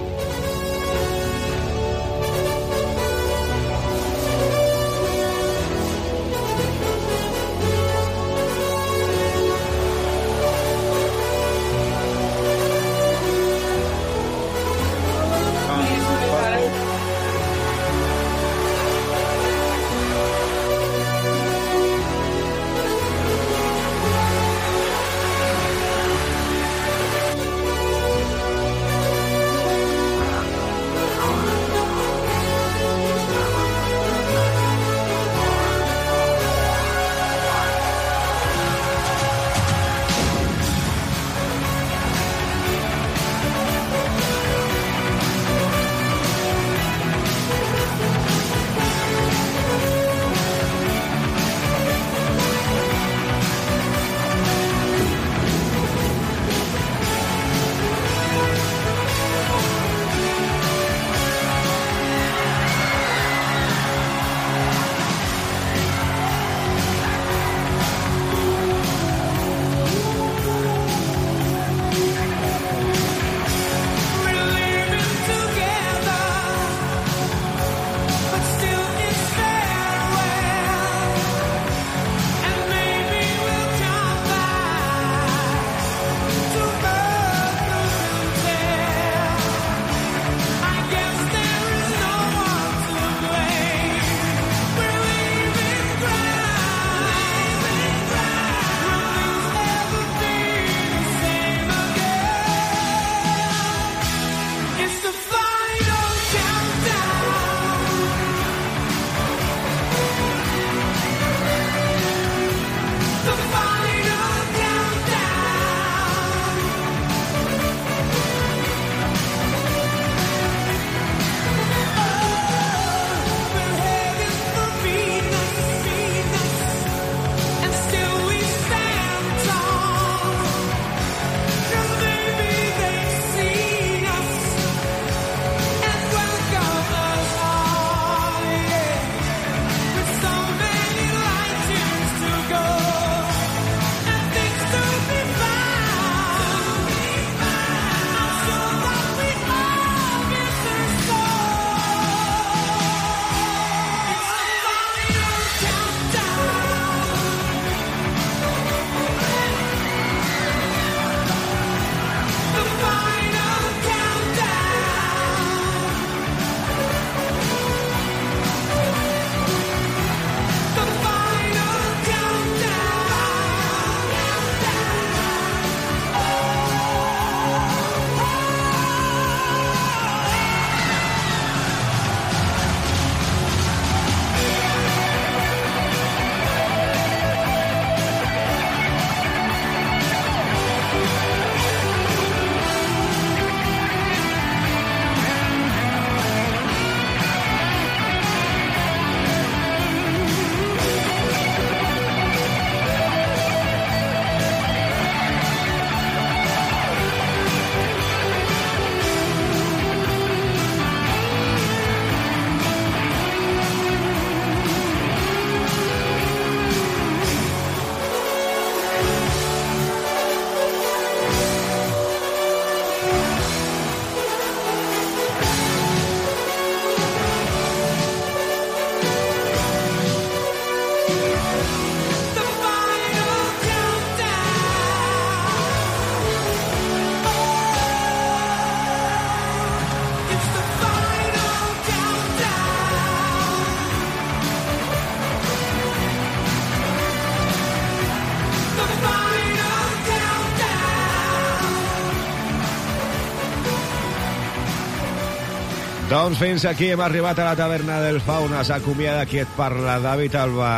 Doncs 256.10 256.40
fins 256.42 256.64
aquí 256.66 256.88
hem 256.90 257.02
arribat 257.06 257.38
a 257.38 257.44
la 257.52 257.54
taverna 257.54 258.00
del 258.02 258.18
Fauna. 258.26 258.64
S'acomiada 258.66 259.28
qui 259.30 259.44
et 259.44 259.52
parla, 259.54 260.00
David 260.02 260.40
Alba. 260.42 260.72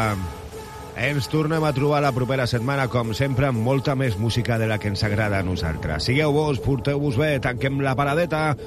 Ens 1.00 1.30
tornem 1.32 1.64
a 1.64 1.72
trobar 1.72 2.02
la 2.04 2.12
propera 2.12 2.44
setmana, 2.52 2.90
com 2.92 3.14
sempre, 3.16 3.48
amb 3.48 3.64
molta 3.64 3.96
més 3.96 4.18
música 4.20 4.58
de 4.60 4.68
la 4.68 4.76
que 4.76 4.92
ens 4.92 5.06
agrada 5.08 5.40
a 5.40 5.48
nosaltres. 5.48 6.04
Sigueu-vos, 6.04 6.60
porteu-vos 6.60 7.16
bé, 7.16 7.38
tanquem 7.40 7.80
la 7.80 7.96
paradeta. 7.96 8.58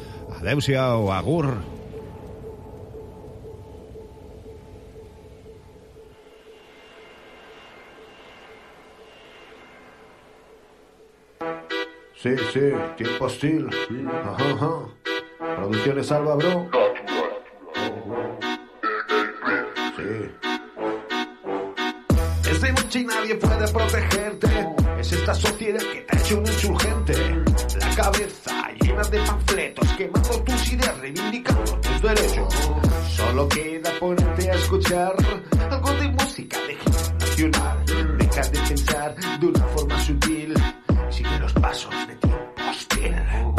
Adéu-siau, 0.41 1.12
agur. 1.12 1.53
Sí, 12.25 12.39
sí, 12.55 12.69
tiempo 12.97 13.27
hostil. 13.29 13.69
Ajá, 14.25 14.55
ajá. 14.55 15.04
Producciones 15.57 16.07
Salva, 16.07 16.37
bro. 16.37 16.71
Sí. 19.97 20.31
de 22.61 22.73
noche 22.73 23.01
y 23.01 23.05
nadie 23.05 23.35
puede 23.35 23.69
protegerte. 23.69 24.49
Es 24.99 25.13
esta 25.13 25.35
sociedad 25.35 25.81
que 25.81 26.01
te 26.01 26.17
ha 26.17 26.21
hecho 26.21 26.39
un 26.39 26.47
insurgente. 26.47 27.15
La 27.79 27.91
cabeza 27.95 28.73
llena 28.81 29.03
de 29.03 29.19
panfletos, 29.19 29.93
quemando 29.93 30.43
tus 30.45 30.73
ideas, 30.73 30.99
reivindicando 30.99 31.81
tus 31.81 32.03
derechos. 32.03 32.55
Solo 33.11 33.49
queda 33.49 33.91
ponerte 34.01 34.51
a 34.51 34.55
escuchar 34.55 35.15
algo 35.71 35.93
de 35.93 36.09
música 36.09 36.59
de 36.67 36.77
nacional. 37.21 37.85
Deja 38.19 38.43
de 38.49 38.59
pensar 38.61 39.15
de 39.41 39.47
una 39.47 39.67
forma 39.67 40.01
sutil. 40.01 40.55
Sigue 41.11 41.39
los 41.39 41.53
pasos 41.53 41.95
de 42.09 42.17
tiempo 42.17 42.55
hostil. 42.71 43.54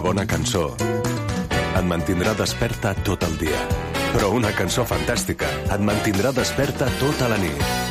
Una 0.00 0.08
bona 0.08 0.22
cançó 0.24 0.60
et 0.80 1.82
mantindrà 1.84 2.32
desperta 2.38 2.94
tot 3.08 3.26
el 3.28 3.36
dia. 3.42 3.60
Però 4.14 4.30
una 4.38 4.54
cançó 4.56 4.86
fantàstica 4.88 5.52
et 5.66 5.84
mantindrà 5.92 6.32
desperta 6.40 6.88
tota 7.04 7.28
la 7.28 7.36
nit. 7.44 7.89